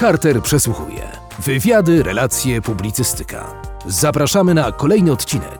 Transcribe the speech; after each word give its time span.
Carter 0.00 0.42
przesłuchuje. 0.42 1.02
Wywiady, 1.46 2.02
relacje, 2.02 2.62
publicystyka. 2.62 3.62
Zapraszamy 3.86 4.54
na 4.54 4.72
kolejny 4.72 5.12
odcinek. 5.12 5.58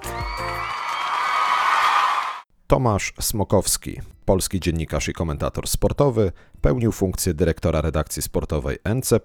Tomasz 2.67 3.13
Smokowski, 3.21 4.01
polski 4.25 4.61
dziennikarz 4.61 5.09
i 5.09 5.13
komentator 5.13 5.67
sportowy, 5.67 6.33
pełnił 6.61 6.93
funkcję 6.93 7.35
dyrektora 7.35 7.81
redakcji 7.81 8.23
sportowej 8.23 8.77
NC, 8.95 9.21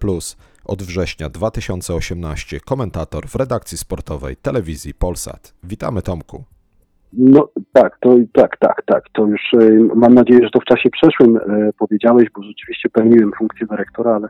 od 0.65 0.83
września 0.83 1.29
2018 1.29 2.59
komentator 2.59 3.27
w 3.27 3.35
redakcji 3.35 3.77
sportowej 3.77 4.35
telewizji 4.35 4.93
Polsat. 4.93 5.53
Witamy 5.63 6.01
Tomku. 6.01 6.43
No 7.13 7.49
tak, 7.73 7.97
to 7.99 8.15
tak, 8.33 8.57
tak, 8.57 8.81
tak. 8.85 9.03
To 9.13 9.25
już 9.25 9.41
e, 9.53 9.69
mam 9.95 10.13
nadzieję, 10.13 10.39
że 10.43 10.49
to 10.49 10.59
w 10.59 10.65
czasie 10.65 10.89
przeszłym 10.89 11.37
e, 11.37 11.71
powiedziałeś, 11.79 12.27
bo 12.35 12.43
rzeczywiście 12.43 12.89
pełniłem 12.89 13.31
funkcję 13.37 13.67
dyrektora, 13.67 14.15
ale 14.15 14.27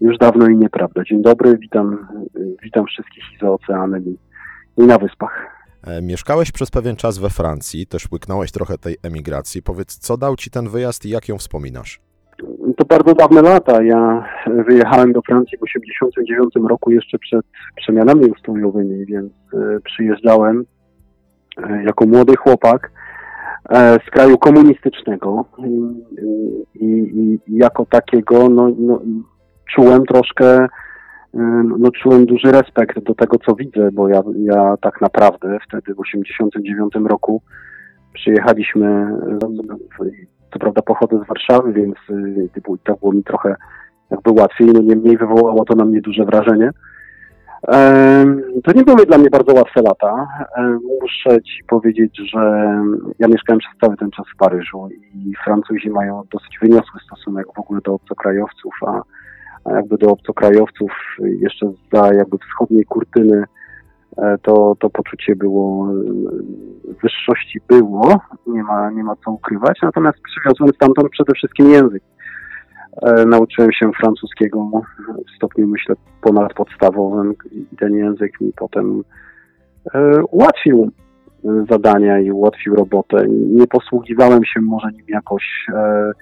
już 0.00 0.18
dawno 0.18 0.48
i 0.48 0.56
nieprawda. 0.56 1.04
Dzień 1.04 1.22
dobry, 1.22 1.58
witam, 1.58 2.06
e, 2.36 2.40
witam 2.62 2.86
wszystkich 2.86 3.24
i 3.36 3.38
za 3.40 3.50
oceanem 3.50 4.04
i, 4.06 4.16
i 4.82 4.86
na 4.86 4.98
wyspach. 4.98 5.60
Mieszkałeś 6.02 6.52
przez 6.52 6.70
pewien 6.70 6.96
czas 6.96 7.18
we 7.18 7.30
Francji, 7.30 7.86
też 7.86 8.12
łyknąłeś 8.12 8.52
trochę 8.52 8.78
tej 8.78 8.96
emigracji. 9.02 9.62
Powiedz, 9.62 9.98
co 9.98 10.16
dał 10.16 10.36
ci 10.36 10.50
ten 10.50 10.68
wyjazd 10.68 11.06
i 11.06 11.10
jak 11.10 11.28
ją 11.28 11.38
wspominasz? 11.38 12.00
To 12.76 12.84
bardzo 12.84 13.14
dawne 13.14 13.42
lata. 13.42 13.82
Ja 13.82 14.28
wyjechałem 14.68 15.12
do 15.12 15.22
Francji 15.22 15.58
w 15.58 15.60
1989 15.60 16.68
roku, 16.68 16.90
jeszcze 16.90 17.18
przed 17.18 17.46
przemianami 17.76 18.24
ustrojowymi, 18.26 19.06
więc 19.06 19.32
przyjeżdżałem 19.84 20.64
E, 21.56 21.84
jako 21.84 22.06
młody 22.06 22.36
chłopak 22.36 22.92
e, 23.70 23.98
z 24.06 24.10
kraju 24.10 24.38
komunistycznego 24.38 25.44
i, 25.58 26.04
i, 26.74 27.38
i 27.46 27.56
jako 27.56 27.86
takiego 27.86 28.48
no, 28.48 28.70
no, 28.78 29.00
czułem 29.74 30.04
troszkę, 30.04 30.46
e, 30.54 30.68
no, 31.78 31.90
czułem 31.90 32.26
duży 32.26 32.52
respekt 32.52 32.98
do 32.98 33.14
tego, 33.14 33.36
co 33.38 33.54
widzę, 33.54 33.90
bo 33.92 34.08
ja, 34.08 34.22
ja 34.36 34.76
tak 34.82 35.00
naprawdę 35.00 35.58
wtedy 35.68 35.94
w 35.94 36.00
89 36.00 36.94
roku 37.08 37.42
przyjechaliśmy, 38.12 39.06
co 40.52 40.58
prawda 40.58 40.82
pochodzę 40.82 41.24
z 41.24 41.28
Warszawy, 41.28 41.72
więc 41.72 41.94
tak 42.84 42.98
było 42.98 43.12
mi 43.12 43.24
trochę 43.24 43.56
jakby 44.10 44.30
łatwiej, 44.30 44.66
no 44.66 44.80
niemniej 44.82 45.18
wywołało 45.18 45.64
to 45.64 45.74
na 45.74 45.84
mnie 45.84 46.00
duże 46.00 46.24
wrażenie. 46.24 46.70
To 48.64 48.72
nie 48.74 48.84
były 48.84 49.06
dla 49.06 49.18
mnie 49.18 49.30
bardzo 49.30 49.54
łatwe 49.54 49.82
lata. 49.82 50.28
Muszę 51.02 51.42
Ci 51.42 51.64
powiedzieć, 51.68 52.20
że 52.34 52.72
ja 53.18 53.28
mieszkałem 53.28 53.58
przez 53.58 53.72
cały 53.80 53.96
ten 53.96 54.10
czas 54.10 54.26
w 54.34 54.36
Paryżu 54.36 54.88
i 55.14 55.34
Francuzi 55.44 55.90
mają 55.90 56.22
dosyć 56.32 56.58
wyniosły 56.62 57.00
stosunek 57.06 57.46
w 57.56 57.58
ogóle 57.58 57.80
do 57.84 57.94
obcokrajowców, 57.94 58.74
a 58.86 59.02
jakby 59.66 59.98
do 59.98 60.10
obcokrajowców 60.10 60.90
jeszcze 61.18 61.72
za 61.92 62.14
jakby 62.14 62.38
wschodniej 62.38 62.84
kurtyny 62.84 63.44
e, 64.18 64.38
to, 64.42 64.76
to 64.80 64.90
poczucie 64.90 65.36
było, 65.36 65.88
wyższości 67.02 67.60
było, 67.68 68.20
nie 68.46 68.62
ma, 68.62 68.90
nie 68.90 69.04
ma 69.04 69.16
co 69.24 69.30
ukrywać, 69.30 69.78
natomiast 69.82 70.18
przywiozłem 70.22 70.70
stamtąd 70.74 71.10
przede 71.10 71.32
wszystkim 71.34 71.70
język. 71.70 72.02
E, 73.02 73.24
nauczyłem 73.26 73.72
się 73.72 73.90
francuskiego 74.00 74.70
w 75.26 75.36
stopniu, 75.36 75.66
myślę, 75.66 75.94
ponadpodstawowym 76.20 77.34
i 77.52 77.76
ten 77.76 77.94
język 77.94 78.40
mi 78.40 78.52
potem 78.52 79.02
e, 79.94 80.22
ułatwił 80.30 80.90
zadania 81.70 82.18
i 82.18 82.30
ułatwił 82.30 82.74
robotę. 82.74 83.24
Nie 83.28 83.66
posługiwałem 83.66 84.44
się 84.44 84.60
może 84.60 84.92
nim 84.92 85.04
jakoś 85.08 85.66
e, 85.74 86.12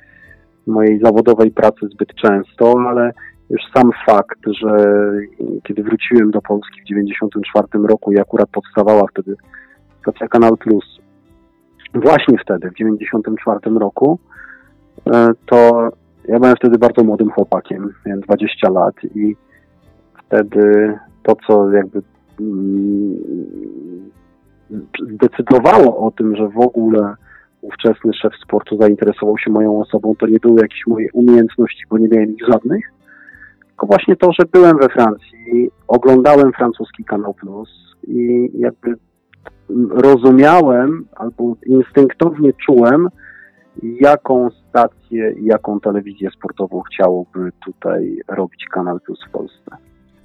mojej 0.68 1.00
zawodowej 1.00 1.50
pracy 1.50 1.88
zbyt 1.92 2.14
często, 2.14 2.74
ale 2.88 3.12
już 3.50 3.60
sam 3.74 3.90
fakt, 4.06 4.38
że 4.46 4.76
kiedy 5.64 5.82
wróciłem 5.82 6.30
do 6.30 6.42
Polski 6.42 6.80
w 6.80 6.84
1994 6.84 7.86
roku 7.86 8.12
i 8.12 8.20
akurat 8.20 8.48
powstawała 8.50 9.04
wtedy 9.10 9.36
stacja 10.00 10.28
Kanal 10.28 10.56
Plus, 10.56 10.98
właśnie 11.94 12.38
wtedy, 12.38 12.70
w 12.70 12.74
1994 12.74 13.78
roku, 13.78 14.18
to 15.46 15.88
ja 16.28 16.38
byłem 16.40 16.56
wtedy 16.56 16.78
bardzo 16.78 17.04
młodym 17.04 17.30
chłopakiem, 17.30 17.94
miałem 18.06 18.20
20 18.20 18.70
lat 18.70 18.94
i 19.14 19.36
wtedy 20.24 20.98
to, 21.22 21.36
co 21.46 21.72
jakby 21.72 22.02
mm, 22.40 23.16
zdecydowało 25.14 26.06
o 26.06 26.10
tym, 26.10 26.36
że 26.36 26.48
w 26.48 26.58
ogóle 26.60 27.14
ówczesny 27.60 28.12
szef 28.12 28.32
sportu 28.44 28.76
zainteresował 28.76 29.38
się 29.38 29.50
moją 29.50 29.80
osobą, 29.80 30.14
to 30.18 30.26
nie 30.26 30.38
były 30.38 30.60
jakieś 30.60 30.86
moje 30.86 31.06
umiejętności, 31.12 31.84
bo 31.90 31.98
nie 31.98 32.08
miałem 32.08 32.34
ich 32.34 32.46
żadnych, 32.52 32.84
tylko 33.68 33.86
właśnie 33.86 34.16
to, 34.16 34.32
że 34.32 34.46
byłem 34.52 34.78
we 34.78 34.88
Francji, 34.88 35.70
oglądałem 35.88 36.52
francuski 36.52 37.04
Kanał 37.04 37.34
Plus 37.34 37.96
i 38.06 38.50
jakby 38.54 38.94
rozumiałem 39.90 41.04
albo 41.16 41.56
instynktownie 41.66 42.52
czułem, 42.66 43.08
jaką 43.82 44.48
stację 44.68 45.34
jaką 45.42 45.80
telewizję 45.80 46.30
sportową 46.30 46.80
chciałoby 46.80 47.52
tutaj 47.64 48.18
robić 48.28 48.64
Kanal 48.70 49.00
Plus 49.00 49.18
w 49.28 49.30
Polsce. 49.30 49.76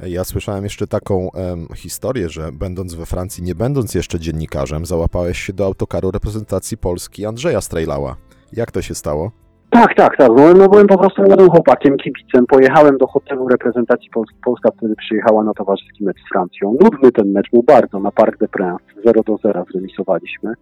Ja 0.06 0.24
słyszałem 0.24 0.64
jeszcze 0.64 0.88
taką 0.88 1.30
historię, 1.76 2.30
że 2.30 2.52
będąc 2.52 2.94
we 2.94 3.06
Francji, 3.06 3.44
nie 3.44 3.56
będąc 3.56 3.96
jeszcze 3.96 4.20
dziennikarzem, 4.20 4.86
załapałeś 4.86 5.38
się 5.38 5.54
do 5.54 5.66
autokaru 5.66 6.12
reprezentacji 6.12 6.78
Polski 6.78 7.26
Andrzeja 7.26 7.62
Strejlała. 7.62 8.16
Jak 8.54 8.72
to 8.72 8.82
się 8.82 8.96
stało? 8.96 9.32
Tak, 9.70 9.96
tak, 9.96 10.18
tak. 10.18 10.30
No, 10.38 10.54
no 10.54 10.70
byłem 10.70 10.88
po 10.88 10.98
prostu 10.98 11.24
młodym 11.24 11.50
chłopakiem, 11.50 11.98
kibicem. 11.98 12.46
Pojechałem 12.46 12.98
do 12.98 13.08
hotelu 13.08 13.48
reprezentacji 13.48 14.10
Polski. 14.10 14.38
Polska 14.46 14.70
wtedy 14.78 14.96
przyjechała 14.96 15.44
na 15.44 15.54
towarzyski 15.54 16.04
mecz 16.04 16.18
z 16.18 16.30
Francją. 16.34 16.78
Nudny 16.82 17.12
ten 17.12 17.32
mecz 17.32 17.52
był 17.54 17.64
bardzo 17.64 18.00
na 18.00 18.12
Parc 18.12 18.40
des 18.40 18.50
Princes. 18.50 19.04
0 19.06 19.24
do 19.24 19.38
0 19.38 19.66
zremisowaliśmy. 19.72 20.54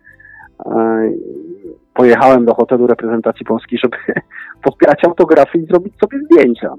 E, 0.66 1.10
pojechałem 1.94 2.46
do 2.46 2.56
hotelu 2.56 2.88
reprezentacji 2.88 3.46
Polski, 3.46 3.78
żeby 3.78 3.98
podpierać 4.64 5.06
autografy 5.06 5.58
i 5.58 5.66
zrobić 5.66 5.94
sobie 6.04 6.20
zdjęcia. 6.26 6.74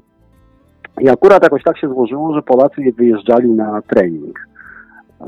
I 1.01 1.09
akurat 1.09 1.43
jakoś 1.43 1.63
tak 1.63 1.79
się 1.79 1.89
złożyło, 1.89 2.35
że 2.35 2.43
Polacy 2.43 2.83
wyjeżdżali 2.97 3.51
na 3.51 3.83
trening 3.83 4.49
e, 5.21 5.27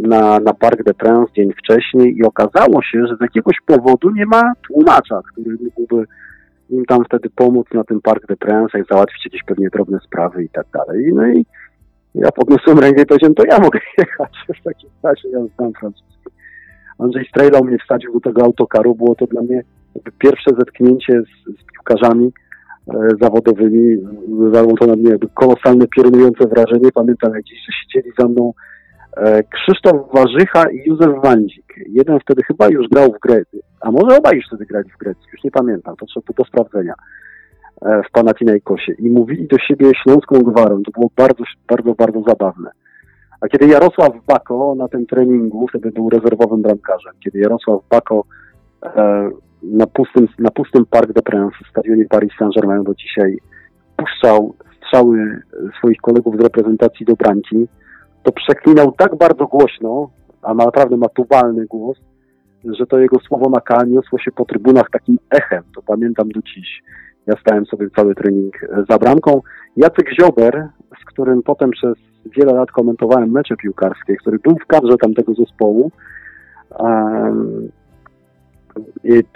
na, 0.00 0.40
na 0.40 0.54
Parc 0.54 0.84
des 0.84 0.96
Princes 0.96 1.34
dzień 1.34 1.52
wcześniej 1.52 2.16
i 2.16 2.24
okazało 2.24 2.82
się, 2.82 3.06
że 3.06 3.16
z 3.16 3.20
jakiegoś 3.20 3.56
powodu 3.66 4.10
nie 4.10 4.26
ma 4.26 4.52
tłumacza, 4.66 5.20
który 5.32 5.56
mógłby 5.62 6.06
im 6.70 6.84
tam 6.84 7.04
wtedy 7.04 7.30
pomóc 7.30 7.66
na 7.74 7.84
tym 7.84 8.00
Parc 8.00 8.26
des 8.26 8.38
Princes, 8.38 8.86
załatwić 8.90 9.24
jakieś 9.24 9.42
pewnie 9.42 9.68
drobne 9.68 9.98
sprawy 10.06 10.44
i 10.44 10.48
tak 10.48 10.66
dalej. 10.72 11.12
No 11.14 11.28
i 11.28 11.46
ja 12.14 12.32
podniosłem 12.32 12.78
rękę 12.78 13.02
i 13.02 13.06
powiedziałem, 13.06 13.34
to 13.34 13.44
ja 13.44 13.58
mogę 13.58 13.80
jechać 13.98 14.32
w 14.60 14.64
takim 14.64 14.90
razie, 15.02 15.28
ja 15.28 15.38
znam 15.56 15.72
francuski. 15.72 16.10
Andrzej 16.98 17.26
Strejlał 17.28 17.64
mnie 17.64 17.78
wsadził 17.78 18.12
do 18.12 18.20
tego 18.20 18.42
autokaru. 18.42 18.94
Było 18.94 19.14
to 19.14 19.26
dla 19.26 19.42
mnie 19.42 19.62
pierwsze 20.18 20.50
zetknięcie 20.58 21.22
z, 21.22 21.60
z 21.60 21.72
piłkarzami 21.72 22.32
zawodowymi. 23.20 23.96
Wywarło 24.28 24.76
to 24.76 24.86
na 24.86 24.96
mnie 24.96 25.16
kolosalne, 25.34 25.86
piorunujące 25.86 26.46
wrażenie. 26.46 26.92
Pamiętam 26.94 27.34
jak 27.34 27.44
że 27.46 27.72
siedzieli 27.72 28.12
za 28.18 28.28
mną 28.28 28.52
e, 29.16 29.42
Krzysztof 29.42 29.96
Warzycha 30.14 30.70
i 30.70 30.88
Józef 30.88 31.22
Wandzik. 31.22 31.74
Jeden 31.88 32.20
wtedy 32.20 32.42
chyba 32.42 32.68
już 32.68 32.88
grał 32.88 33.12
w 33.12 33.20
Grecji, 33.20 33.60
a 33.80 33.90
może 33.90 34.16
obaj 34.16 34.36
już 34.36 34.46
wtedy 34.46 34.66
grali 34.66 34.90
w 34.90 34.98
Grecji, 34.98 35.24
już 35.32 35.44
nie 35.44 35.50
pamiętam, 35.50 35.96
to 35.96 36.06
trzeba 36.06 36.26
do 36.36 36.44
sprawdzenia 36.44 36.94
e, 37.82 38.02
w 38.08 38.10
Panathinaikosie 38.12 38.92
i 38.92 39.10
mówili 39.10 39.46
do 39.46 39.58
siebie 39.58 39.90
śląską 40.02 40.38
gwarą. 40.38 40.82
To 40.82 40.90
było 40.90 41.10
bardzo, 41.16 41.44
bardzo, 41.68 41.94
bardzo 41.94 42.22
zabawne. 42.28 42.70
A 43.40 43.48
kiedy 43.48 43.66
Jarosław 43.66 44.12
Bako 44.26 44.74
na 44.74 44.88
tym 44.88 45.06
treningu, 45.06 45.68
wtedy 45.68 45.90
był 45.90 46.10
rezerwowym 46.10 46.62
bramkarzem, 46.62 47.12
kiedy 47.24 47.38
Jarosław 47.38 47.80
Bako 47.90 48.24
e, 48.82 49.30
na, 49.62 49.86
pustym, 49.86 50.28
na 50.38 50.50
pustym 50.50 50.86
Parc 50.86 51.12
de 51.12 51.22
Princes 51.22 51.66
w 51.66 51.70
stadionie 51.70 52.04
Paris 52.04 52.32
Saint-Germain 52.38 52.84
do 52.84 52.94
dzisiaj 52.94 53.38
puszczał 53.96 54.54
strzały 54.76 55.42
swoich 55.78 56.00
kolegów 56.00 56.36
z 56.36 56.40
reprezentacji 56.40 57.06
do 57.06 57.16
bramki, 57.16 57.68
to 58.22 58.32
przeklinał 58.32 58.92
tak 58.92 59.16
bardzo 59.16 59.46
głośno, 59.46 60.10
a 60.42 60.54
naprawdę 60.54 60.96
ma 60.96 61.08
tubalny 61.08 61.66
głos, 61.66 61.98
że 62.64 62.86
to 62.86 62.98
jego 62.98 63.20
słowo 63.20 63.50
na 63.50 63.60
K 63.60 63.84
niosło 63.84 64.18
się 64.18 64.32
po 64.32 64.44
trybunach 64.44 64.90
takim 64.90 65.18
echem. 65.30 65.62
To 65.74 65.82
pamiętam 65.82 66.28
do 66.28 66.40
dziś. 66.40 66.82
Ja 67.26 67.34
stałem 67.40 67.66
sobie 67.66 67.90
cały 67.96 68.14
trening 68.14 68.54
za 68.90 68.98
bramką. 68.98 69.42
Jacek 69.76 70.10
Ziober, 70.20 70.68
z 71.02 71.04
którym 71.04 71.42
potem 71.42 71.70
przez 71.70 71.94
wiele 72.36 72.52
lat 72.52 72.70
komentowałem 72.70 73.30
mecze 73.30 73.56
piłkarskie, 73.56 74.16
który 74.16 74.38
był 74.38 74.56
w 74.56 74.66
kadrze 74.66 74.96
tamtego 74.96 75.34
zespołu, 75.34 75.90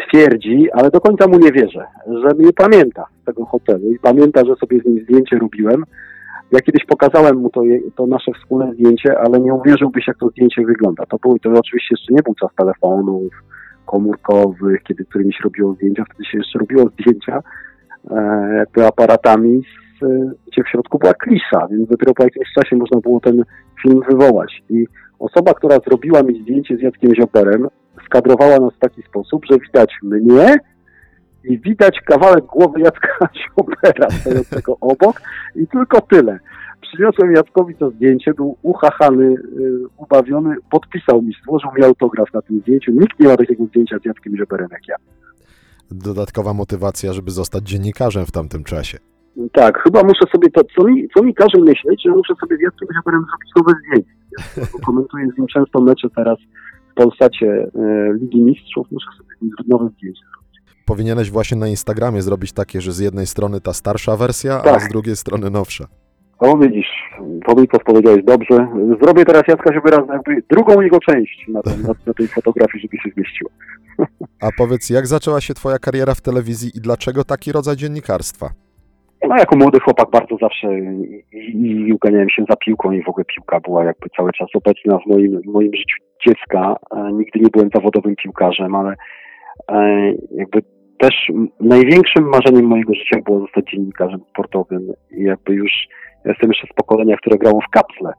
twierdzi, 0.09 0.73
ale 0.73 0.91
do 0.91 1.01
końca 1.01 1.27
mu 1.27 1.39
nie 1.39 1.53
wierzę, 1.53 1.85
że 2.07 2.35
mnie 2.35 2.53
pamięta 2.53 3.05
z 3.23 3.25
tego 3.25 3.45
hotelu 3.45 3.93
i 3.93 3.99
pamięta, 3.99 4.45
że 4.45 4.55
sobie 4.57 4.81
z 4.81 4.85
nim 4.85 5.05
zdjęcie 5.05 5.39
robiłem. 5.39 5.85
Ja 6.53 6.61
kiedyś 6.61 6.85
pokazałem 6.85 7.37
mu 7.37 7.51
to, 7.51 7.63
to 7.97 8.07
nasze 8.07 8.33
wspólne 8.33 8.73
zdjęcie, 8.75 9.19
ale 9.19 9.41
nie 9.41 9.55
uwierzyłbyś, 9.55 10.09
jak 10.09 10.19
to 10.19 10.29
zdjęcie 10.29 10.65
wygląda. 10.65 11.07
To, 11.07 11.19
był, 11.19 11.39
to 11.39 11.51
oczywiście 11.51 11.95
jeszcze 11.95 12.15
nie 12.15 12.23
był 12.23 12.35
czas 12.35 12.51
telefonów 12.57 13.33
komórkowych, 13.87 14.83
kiedy 14.83 15.05
którymi 15.05 15.33
się 15.33 15.45
robiło 15.45 15.75
zdjęcia, 15.75 16.05
wtedy 16.05 16.25
się 16.25 16.39
jeszcze 16.39 16.59
robiło 16.59 16.89
zdjęcia 16.89 17.43
e, 18.11 18.55
jakby 18.59 18.87
aparatami 18.87 19.63
e, 20.03 20.07
gdzie 20.47 20.63
w 20.65 20.69
środku 20.69 20.99
była 20.99 21.15
klisza, 21.15 21.69
więc 21.71 21.89
dopiero 21.89 22.15
po 22.15 22.25
jakimś 22.25 22.47
czasie 22.55 22.77
można 22.77 23.01
było 23.01 23.21
ten 23.21 23.45
film 23.83 24.01
wywołać. 24.11 24.63
I 24.71 24.87
osoba, 25.19 25.55
która 25.55 25.79
zrobiła 25.79 26.23
mi 26.23 26.43
zdjęcie 26.43 26.77
z 26.77 26.81
Jackiem 26.81 27.15
Zioberem, 27.15 27.69
skadrowała 28.06 28.58
nas 28.58 28.75
w 28.75 28.79
taki 28.79 29.02
sposób, 29.02 29.44
że 29.50 29.58
widać 29.58 29.91
mnie 30.02 30.56
i 31.44 31.58
widać 31.58 32.00
kawałek 32.00 32.44
głowy 32.44 32.81
Jacka 32.81 33.29
Ziobera 33.38 34.11
stojącego 34.11 34.76
obok 34.81 35.20
i 35.55 35.67
tylko 35.67 36.00
tyle. 36.00 36.38
Przyniosłem 36.82 37.32
Jackowi 37.32 37.75
to 37.75 37.91
zdjęcie, 37.91 38.35
był 38.35 38.56
uchachany, 38.62 39.25
y, 39.25 39.37
ubawiony, 39.96 40.56
podpisał 40.70 41.23
mi, 41.23 41.32
złożył 41.44 41.70
mi 41.79 41.85
autograf 41.85 42.32
na 42.35 42.43
tym 42.43 42.61
zdjęciu. 42.61 42.93
Nikt 42.93 43.20
nie 43.20 43.29
ma 43.29 43.37
takiego 43.37 43.67
zdjęcia 43.67 43.99
z 43.99 44.05
Jackiem 44.05 44.37
Zioberem 44.37 44.69
jak 44.70 44.88
ja. 44.88 44.96
Dodatkowa 45.91 46.55
motywacja, 46.55 47.12
żeby 47.12 47.31
zostać 47.31 47.69
dziennikarzem 47.69 48.26
w 48.26 48.31
tamtym 48.31 48.64
czasie. 48.64 48.99
Tak, 49.52 49.82
chyba 49.82 50.02
muszę 50.02 50.25
sobie 50.32 50.50
to, 50.50 50.61
co 50.76 50.85
mi, 50.85 51.08
co 51.17 51.23
mi 51.23 51.35
każe 51.35 51.58
myśleć, 51.61 52.02
że 52.05 52.11
muszę 52.11 52.35
sobie 52.41 52.56
z 52.56 52.61
Jackiem 52.61 52.88
Zioberem 52.94 53.25
zrobić 53.29 53.50
nowe 53.56 53.73
zdjęcie. 53.81 54.14
Ja 54.56 54.81
komentuję 54.87 55.29
z 55.35 55.38
nim 55.38 55.46
często 55.46 55.81
mecze 55.81 56.08
teraz 56.17 56.38
Polsacie 56.94 57.46
y, 57.46 57.70
Ligi 58.20 58.41
Mistrzów, 58.43 58.87
muszę 58.91 59.06
sobie 59.19 59.35
nim 59.43 59.50
nowe 59.69 59.88
zdjęcie 59.88 60.20
Powinieneś 60.87 61.31
właśnie 61.31 61.56
na 61.58 61.69
Instagramie 61.69 62.23
zrobić 62.23 62.52
takie, 62.52 62.81
że 62.81 62.93
z 62.93 62.99
jednej 62.99 63.26
strony 63.26 63.61
ta 63.61 63.73
starsza 63.73 64.17
wersja, 64.17 64.55
a 64.55 64.62
Tak. 64.62 64.82
z 64.82 64.88
drugiej 64.88 65.17
strony 65.17 65.50
nowsza. 65.50 65.87
O 66.38 66.58
widzisz, 66.58 66.87
Wojtas 67.46 67.81
powiedziałeś 67.87 68.25
dobrze. 68.25 68.69
Zrobię 69.02 69.25
teraz 69.25 69.43
Jacka 69.49 69.75
Ziobera 69.75 70.06
jakby 70.12 70.43
drugą 70.50 70.81
jego 70.81 70.99
część 71.00 71.44
na, 71.49 71.62
ten, 71.62 71.82
na, 71.82 71.88
na 72.06 72.14
tej 72.14 72.29
fotografii, 72.29 72.82
żeby 72.82 72.96
się 73.02 73.11
zmieściła. 73.14 73.50
A 74.41 74.49
powiedz, 74.58 74.91
jak 74.91 75.06
zaczęła 75.06 75.41
się 75.41 75.55
twoja 75.55 75.79
kariera 75.79 76.14
w 76.14 76.20
telewizji 76.20 76.70
i 76.75 76.81
dlaczego 76.81 77.25
taki 77.25 77.52
rodzaj 77.52 77.76
dziennikarstwa? 77.76 78.50
No 79.29 79.37
jako 79.37 79.56
młody 79.56 79.81
chłopak 79.81 80.11
bardzo 80.11 80.37
zawsze 80.41 80.79
i, 80.81 81.25
i, 81.32 81.88
i 81.88 81.93
uganiałem 81.93 82.31
się 82.31 82.44
za 82.50 82.56
piłką 82.56 82.93
i 82.93 83.03
w 83.03 83.09
ogóle 83.09 83.25
piłka 83.25 83.61
była 83.61 83.85
jakby 83.85 84.09
cały 84.17 84.32
czas 84.32 84.49
obecna 84.55 84.99
w 84.99 85.06
moim, 85.06 85.41
w 85.41 85.47
moim 85.47 85.71
życiu 85.75 85.97
dziecka. 86.26 86.76
E, 86.97 87.12
Nigdy 87.12 87.41
nie 87.41 87.50
byłem 87.53 87.71
zawodowym 87.75 88.17
piłkarzem, 88.17 88.75
ale 88.75 88.94
e, 89.73 90.12
jakby 90.35 90.62
też 90.99 91.15
największym 91.61 92.29
marzeniem 92.29 92.67
mojego 92.67 92.94
życia 92.94 93.17
było 93.25 93.41
zostać 93.41 93.71
dziennikarzem 93.71 94.21
sportowym 94.31 94.93
i 95.11 95.23
jakby 95.23 95.55
już 95.55 95.73
jestem 96.25 96.50
jeszcze 96.50 96.67
z 96.67 96.75
pokolenia, 96.75 97.17
które 97.17 97.38
grało 97.38 97.61
w 97.61 97.70
kapsle. 97.70 98.12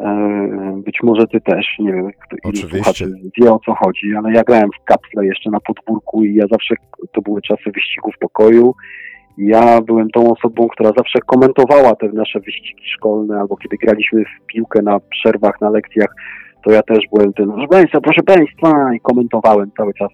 E, 0.00 0.82
Być 0.84 0.98
może 1.02 1.26
ty 1.26 1.40
też, 1.40 1.66
nie 1.78 1.92
wiem, 1.92 2.10
kto 2.12 2.36
Oczywiście. 2.44 3.06
wie 3.40 3.52
o 3.52 3.60
co 3.66 3.74
chodzi, 3.74 4.14
ale 4.18 4.32
ja 4.32 4.42
grałem 4.42 4.70
w 4.80 4.84
kapsle 4.84 5.26
jeszcze 5.26 5.50
na 5.50 5.60
podwórku 5.60 6.24
i 6.24 6.34
ja 6.34 6.44
zawsze, 6.50 6.74
to 7.12 7.22
były 7.22 7.42
czasy 7.42 7.70
wyścigów 7.74 8.14
pokoju, 8.20 8.74
ja 9.38 9.80
byłem 9.80 10.10
tą 10.10 10.32
osobą, 10.32 10.68
która 10.68 10.92
zawsze 10.96 11.18
komentowała 11.26 11.94
te 11.94 12.08
nasze 12.08 12.40
wyścigi 12.40 12.82
szkolne, 12.96 13.40
albo 13.40 13.56
kiedy 13.56 13.76
graliśmy 13.76 14.24
w 14.24 14.46
piłkę 14.46 14.82
na 14.82 15.00
przerwach, 15.00 15.60
na 15.60 15.70
lekcjach, 15.70 16.14
to 16.64 16.72
ja 16.72 16.82
też 16.82 16.98
byłem 17.12 17.32
ten, 17.32 17.52
proszę 17.52 17.68
Państwa, 17.68 18.00
proszę 18.00 18.22
Państwa, 18.22 18.94
i 18.94 19.00
komentowałem 19.00 19.70
cały 19.76 19.94
czas 19.94 20.10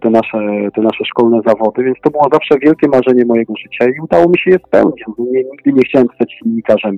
te 0.00 0.10
nasze, 0.10 0.68
te 0.74 0.80
nasze 0.82 1.04
szkolne 1.04 1.40
zawody, 1.46 1.84
więc 1.84 1.98
to 2.02 2.10
było 2.10 2.24
zawsze 2.32 2.58
wielkie 2.58 2.88
marzenie 2.88 3.24
mojego 3.24 3.54
życia 3.56 3.84
i 3.90 4.00
udało 4.00 4.28
mi 4.28 4.38
się 4.38 4.50
je 4.50 4.58
spełnić. 4.66 5.04
Nie, 5.18 5.44
nigdy 5.44 5.72
nie 5.72 5.82
chciałem 5.82 6.08
zostać 6.08 6.38
dziennikarzem 6.44 6.96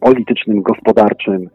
politycznym, 0.00 0.62
gospodarczym, 0.62 1.48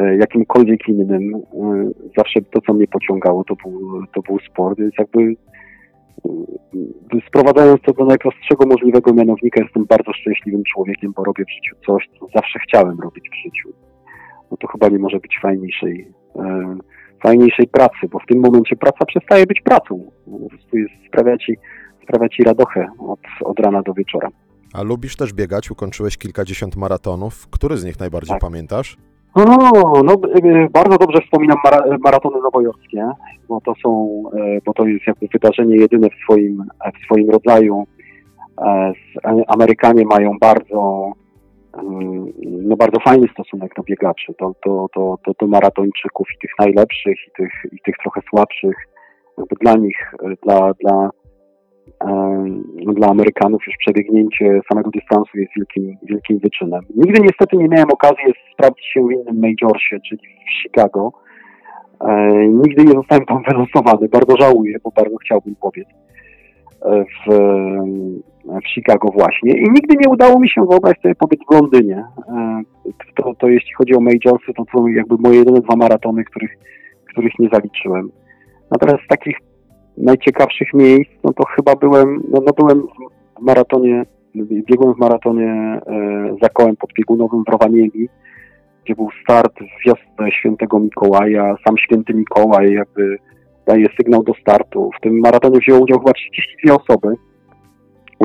e, 0.00 0.16
jakimkolwiek 0.16 0.88
innym. 0.88 1.34
E, 1.34 1.90
Zawsze 2.16 2.40
to, 2.52 2.60
co 2.60 2.72
mnie 2.74 2.86
pociągało, 2.86 3.44
to 3.44 3.54
był, 3.64 4.02
to 4.14 4.22
był 4.22 4.38
sport, 4.38 4.78
więc 4.78 4.94
jakby 4.98 5.34
sprowadzając 7.28 7.82
to 7.82 7.92
do 7.92 8.04
najprostszego 8.04 8.66
możliwego 8.66 9.14
mianownika, 9.14 9.62
jestem 9.62 9.84
bardzo 9.84 10.12
szczęśliwym 10.12 10.62
człowiekiem, 10.74 11.12
bo 11.16 11.24
robię 11.24 11.44
w 11.44 11.50
życiu 11.50 11.76
coś, 11.86 12.08
co 12.18 12.26
zawsze 12.34 12.58
chciałem 12.58 13.00
robić 13.00 13.24
w 13.30 13.44
życiu. 13.44 13.68
No 14.50 14.56
to 14.56 14.66
chyba 14.68 14.88
nie 14.88 14.98
może 14.98 15.18
być 15.18 15.38
fajniejszej, 15.42 16.12
e, 16.36 16.76
fajniejszej 17.22 17.66
pracy, 17.68 18.08
bo 18.10 18.18
w 18.18 18.26
tym 18.26 18.40
momencie 18.40 18.76
praca 18.76 19.04
przestaje 19.06 19.46
być 19.46 19.60
pracą. 19.60 20.10
Po 20.24 20.48
prostu 20.48 20.78
jest, 20.78 20.92
sprawia, 21.08 21.38
ci, 21.38 21.56
sprawia 22.02 22.28
ci 22.28 22.42
radochę 22.42 22.88
od, 22.98 23.20
od 23.44 23.60
rana 23.60 23.82
do 23.82 23.94
wieczora. 23.94 24.28
A 24.74 24.82
lubisz 24.82 25.16
też 25.16 25.32
biegać? 25.32 25.70
Ukończyłeś 25.70 26.18
kilkadziesiąt 26.18 26.76
maratonów. 26.76 27.48
Który 27.50 27.76
z 27.76 27.84
nich 27.84 28.00
najbardziej 28.00 28.34
Tak. 28.34 28.40
pamiętasz? 28.40 28.96
No 29.36 30.12
e, 30.12 30.68
bardzo 30.70 30.98
dobrze 30.98 31.22
wspominam 31.22 31.56
mara, 31.64 31.98
maratony 31.98 32.36
nowojorskie, 32.42 33.10
bo 33.48 33.60
to 33.60 33.74
są, 33.82 34.22
e, 34.34 34.58
bo 34.66 34.72
to 34.74 34.86
jest 34.86 35.06
jakby 35.06 35.26
wydarzenie 35.32 35.76
jedyne 35.76 36.08
w 36.10 36.24
swoim, 36.24 36.64
w 37.00 37.04
swoim 37.04 37.30
rodzaju. 37.30 37.86
E, 38.58 38.92
e, 39.24 39.42
Amerykanie 39.48 40.04
mają 40.04 40.38
bardzo, 40.40 41.12
mm, 41.74 42.32
no 42.42 42.76
bardzo 42.76 43.00
fajny 43.00 43.28
stosunek 43.32 43.72
do 43.76 43.82
biegaczy, 43.82 44.34
do, 44.40 44.52
do, 44.66 44.86
do, 44.96 45.16
do, 45.26 45.32
do 45.40 45.46
maratończyków 45.46 46.28
i 46.34 46.38
tych 46.38 46.50
najlepszych 46.58 47.18
i 47.28 47.30
tych, 47.36 47.52
i 47.72 47.78
tych 47.84 47.94
trochę 48.02 48.20
słabszych. 48.30 48.76
Jakby 49.38 49.56
dla 49.60 49.74
nich, 49.74 50.14
e, 50.22 50.34
dla, 50.42 50.72
dla, 50.74 50.92
no 50.94 51.19
dla 52.94 53.08
Amerykanów 53.08 53.62
już 53.66 53.76
przebiegnięcie 53.78 54.60
samego 54.72 54.90
dystansu 54.90 55.38
jest 55.38 55.52
wielkim, 55.56 55.96
wielkim 56.02 56.38
wyczynem. 56.38 56.80
Nigdy 56.96 57.20
niestety 57.20 57.56
nie 57.56 57.68
miałem 57.68 57.90
okazji 57.92 58.24
sprawdzić 58.52 58.86
się 58.86 59.00
w 59.06 59.12
innym 59.12 59.40
majorsie, 59.40 60.00
czyli 60.08 60.20
w 60.20 60.62
Chicago. 60.62 61.12
E, 62.00 62.28
nigdy 62.48 62.84
nie 62.84 62.92
zostałem 62.92 63.24
tam 63.24 63.42
wylosowany. 63.48 64.08
Bardzo 64.08 64.36
żałuję, 64.40 64.76
bo 64.84 64.90
bardzo 64.96 65.16
chciałbym 65.16 65.54
pobiec 65.56 65.88
e, 66.82 67.04
w, 67.04 67.32
e, 67.32 68.60
w 68.64 68.68
Chicago 68.74 69.08
właśnie. 69.12 69.52
I 69.52 69.62
nigdy 69.62 69.96
nie 70.00 70.08
udało 70.08 70.40
mi 70.40 70.48
się 70.48 70.66
wyobrazić 70.66 71.02
sobie 71.02 71.14
pobiec 71.14 71.40
w 71.50 71.54
Londynie. 71.54 72.04
E, 72.28 72.62
to, 73.16 73.34
to 73.34 73.48
jeśli 73.48 73.72
chodzi 73.72 73.94
o 73.94 74.00
majorsy, 74.00 74.52
to 74.56 74.64
są 74.76 74.86
jakby 74.86 75.16
moje 75.18 75.38
jedyne 75.38 75.60
dwa 75.60 75.76
maratony, 75.76 76.24
których, 76.24 76.58
których 77.04 77.38
nie 77.38 77.48
zaliczyłem. 77.52 78.10
Natomiast 78.70 79.04
z 79.04 79.08
takich 79.08 79.36
najciekawszych 80.02 80.74
miejsc, 80.74 81.10
no 81.24 81.32
to 81.32 81.44
chyba 81.56 81.76
byłem, 81.76 82.22
no, 82.28 82.40
no 82.46 82.52
byłem 82.52 82.82
w 83.38 83.42
maratonie, 83.42 84.04
biegłem 84.36 84.94
w 84.94 84.98
maratonie 84.98 85.46
e, 85.46 85.80
za 86.42 86.48
kołem 86.48 86.76
podbiegunowym 86.76 87.44
w 87.44 87.52
Rowaniemi, 87.52 88.08
gdzie 88.84 88.94
był 88.94 89.08
start 89.22 89.52
w 89.54 89.86
wiosnę 89.86 90.32
świętego 90.32 90.80
Mikołaja. 90.80 91.56
Sam 91.66 91.78
święty 91.78 92.14
Mikołaj 92.14 92.72
jakby 92.72 93.18
daje 93.66 93.86
sygnał 93.96 94.22
do 94.22 94.32
startu. 94.40 94.90
W 94.98 95.00
tym 95.00 95.20
maratonie 95.20 95.58
wzięło 95.58 95.80
udział 95.80 95.98
chyba 95.98 96.12
32 96.12 96.74
osoby. 96.74 97.14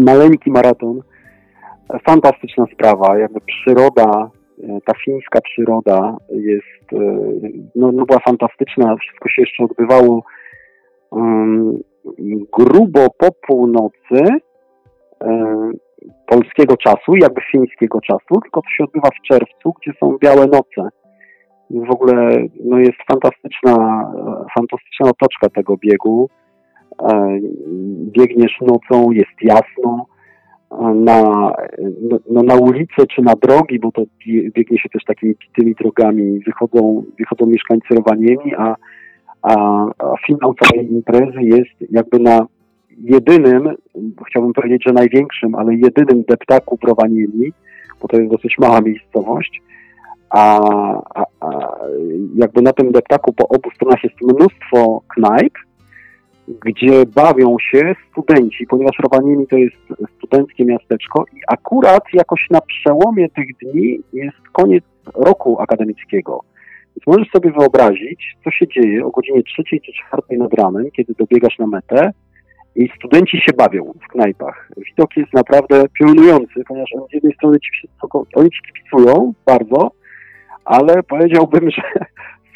Maleńki 0.01 0.51
maraton. 0.51 1.01
Fantastyczna 2.07 2.65
sprawa. 2.73 3.17
Jakby 3.17 3.39
przyroda, 3.41 4.29
e, 4.63 4.79
ta 4.85 4.93
fińska 5.05 5.41
przyroda 5.41 6.17
jest, 6.29 6.93
e, 6.93 7.19
no, 7.75 7.91
no 7.91 8.05
była 8.05 8.19
fantastyczna. 8.19 8.95
Wszystko 8.95 9.29
się 9.29 9.41
jeszcze 9.41 9.63
odbywało 9.63 10.23
grubo 12.57 13.07
po 13.17 13.27
północy 13.47 14.23
polskiego 16.27 16.77
czasu, 16.77 17.15
jakby 17.15 17.41
fińskiego 17.51 18.01
czasu, 18.01 18.41
tylko 18.43 18.61
to 18.61 18.69
się 18.69 18.83
odbywa 18.83 19.09
w 19.09 19.27
czerwcu, 19.27 19.73
gdzie 19.81 19.91
są 19.99 20.17
białe 20.17 20.47
noce. 20.47 20.89
W 21.69 21.91
ogóle 21.91 22.37
no 22.65 22.79
jest 22.79 22.97
fantastyczna, 23.11 23.75
fantastyczna 24.55 25.09
otoczka 25.09 25.49
tego 25.49 25.77
biegu. 25.77 26.29
Biegniesz 28.11 28.57
nocą, 28.61 29.11
jest 29.11 29.41
jasno. 29.41 30.05
Na, 30.95 31.21
no, 32.01 32.17
no 32.31 32.43
na 32.43 32.55
ulicy 32.55 33.07
czy 33.15 33.21
na 33.21 33.33
drogi, 33.41 33.79
bo 33.79 33.91
to 33.91 34.01
bie- 34.01 34.51
biegnie 34.51 34.79
się 34.79 34.89
też 34.89 35.03
takimi 35.03 35.35
tymi 35.57 35.73
drogami, 35.73 36.39
wychodzą, 36.39 37.03
wychodzą 37.19 37.45
mieszkańcy 37.45 37.87
Rowaniemi, 37.95 38.55
a, 38.57 38.75
a, 39.45 39.85
a 39.99 40.17
finał 40.27 40.53
całej 40.53 40.93
imprezy 40.93 41.41
jest 41.41 41.91
jakby 41.91 42.19
na 42.19 42.47
jedynym, 42.97 43.75
chciałbym 44.27 44.53
powiedzieć, 44.53 44.83
że 44.85 44.93
największym, 44.93 45.55
ale 45.55 45.75
jedynym 45.75 46.23
deptaku 46.23 46.77
w 46.77 46.83
Rowaniemi, 46.83 47.53
bo 48.01 48.07
to 48.07 48.17
jest 48.17 48.31
dosyć 48.31 48.57
mała 48.57 48.81
miejscowość, 48.81 49.61
a, 50.29 50.59
a, 51.15 51.25
a 51.39 51.49
jakby 52.35 52.61
na 52.61 52.73
tym 52.73 52.91
deptaku 52.91 53.33
po 53.33 53.47
obu 53.47 53.71
stronach 53.75 54.03
jest 54.03 54.15
mnóstwo 54.21 55.01
knajp, 55.07 55.53
gdzie 56.47 57.05
bawią 57.05 57.55
się 57.59 57.95
studenci, 58.11 58.67
ponieważ 58.67 58.99
Rowaniemi 58.99 59.47
to 59.47 59.57
jest 59.57 59.75
studenckie 60.17 60.65
miasteczko 60.65 61.25
i 61.33 61.39
akurat 61.47 62.03
jakoś 62.13 62.47
na 62.51 62.61
przełomie 62.61 63.29
tych 63.29 63.47
dni 63.57 63.99
jest 64.13 64.37
koniec 64.51 64.83
roku 65.15 65.61
akademickiego. 65.61 66.41
Więc 66.95 67.07
możesz 67.07 67.31
sobie 67.31 67.51
wyobrazić, 67.51 68.35
co 68.43 68.51
się 68.51 68.67
dzieje 68.67 69.05
o 69.05 69.11
godzinie 69.11 69.43
trzeciej 69.43 69.81
czy 69.81 69.91
czwartej 69.93 70.37
nad 70.37 70.53
ranem, 70.53 70.91
kiedy 70.91 71.13
dobiegasz 71.19 71.59
na 71.59 71.67
metę 71.67 72.11
i 72.75 72.89
studenci 72.95 73.37
się 73.37 73.53
bawią 73.53 73.93
w 74.05 74.07
knajpach. 74.07 74.69
Widok 74.77 75.17
jest 75.17 75.33
naprawdę 75.33 75.83
piorunujący, 75.99 76.63
ponieważ 76.67 76.89
oni 76.93 77.07
z 77.09 77.13
jednej 77.13 77.33
strony 77.33 77.59
ci 77.59 77.71
wszyscy, 77.71 77.97
oni 78.35 78.49
ci 78.49 78.59
kibicują 78.61 79.33
bardzo, 79.45 79.91
ale 80.65 81.03
powiedziałbym, 81.03 81.71
że 81.75 81.81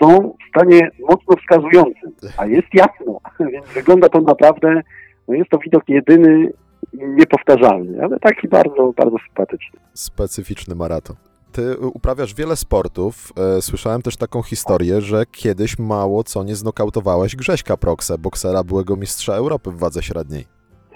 są 0.01 0.34
w 0.46 0.50
stanie 0.50 0.91
mocno 1.00 1.36
wskazującym, 1.36 2.12
a 2.38 2.46
jest 2.46 2.67
jasno, 2.74 3.19
więc 3.53 3.65
wygląda 3.67 4.10
to 4.10 4.22
naprawdę, 4.22 4.81
no 5.27 5.34
jest 5.34 5.50
to 5.50 5.58
widok 5.58 5.84
jedyny, 5.88 6.51
niepowtarzalny, 6.93 8.03
ale 8.03 8.19
taki 8.19 8.48
bardzo, 8.48 8.93
bardzo 8.98 9.15
sympatyczny. 9.27 9.79
Specyficzny 9.93 10.75
maraton. 10.75 11.15
Ty 11.51 11.77
uprawiasz 11.77 12.36
wiele 12.36 12.56
sportów. 12.56 13.34
E, 13.58 13.62
słyszałem 13.62 14.01
też 14.01 14.18
taką 14.18 14.41
historię, 14.41 15.01
że 15.01 15.24
kiedyś 15.32 15.79
mało 15.79 16.24
co 16.24 16.44
nie 16.44 16.56
znokautowałeś 16.56 17.36
Grześka 17.36 17.77
Proksę, 17.77 18.18
boksera 18.18 18.63
byłego 18.63 18.96
mistrza 18.96 19.34
Europy 19.34 19.72
w 19.72 19.79
wadze 19.79 20.03
średniej. 20.03 20.46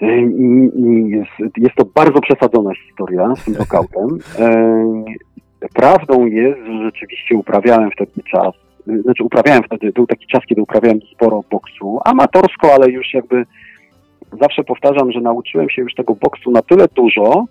E, 0.02 0.06
jest, 1.08 1.56
jest 1.56 1.74
to 1.76 1.84
bardzo 1.94 2.20
przesadzona 2.20 2.74
historia 2.86 3.34
z 3.36 3.44
tym 3.44 3.54
nokautem. 3.54 4.18
E, 4.38 5.68
prawdą 5.74 6.26
jest, 6.26 6.58
że 6.66 6.84
rzeczywiście 6.84 7.36
uprawiałem 7.36 7.90
wtedy 7.90 8.22
czas, 8.32 8.54
znaczy 9.02 9.24
uprawiałem 9.24 9.62
wtedy, 9.62 9.92
był 9.92 10.06
taki 10.06 10.26
czas, 10.26 10.42
kiedy 10.48 10.62
uprawiałem 10.62 10.98
sporo 11.14 11.40
boksu, 11.50 12.00
amatorsko, 12.04 12.72
ale 12.74 12.90
już 12.90 13.14
jakby 13.14 13.44
zawsze 14.40 14.64
powtarzam, 14.64 15.12
że 15.12 15.20
nauczyłem 15.20 15.70
się 15.70 15.82
już 15.82 15.94
tego 15.94 16.14
boksu 16.14 16.50
na 16.50 16.62
tyle 16.62 16.86
dużo, 16.94 17.44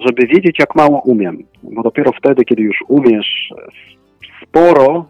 żeby 0.00 0.26
wiedzieć, 0.26 0.58
jak 0.58 0.74
mało 0.74 1.00
umiem. 1.00 1.38
Bo 1.62 1.82
dopiero 1.82 2.12
wtedy, 2.12 2.44
kiedy 2.44 2.62
już 2.62 2.76
umiesz 2.88 3.52
sporo, 4.42 5.08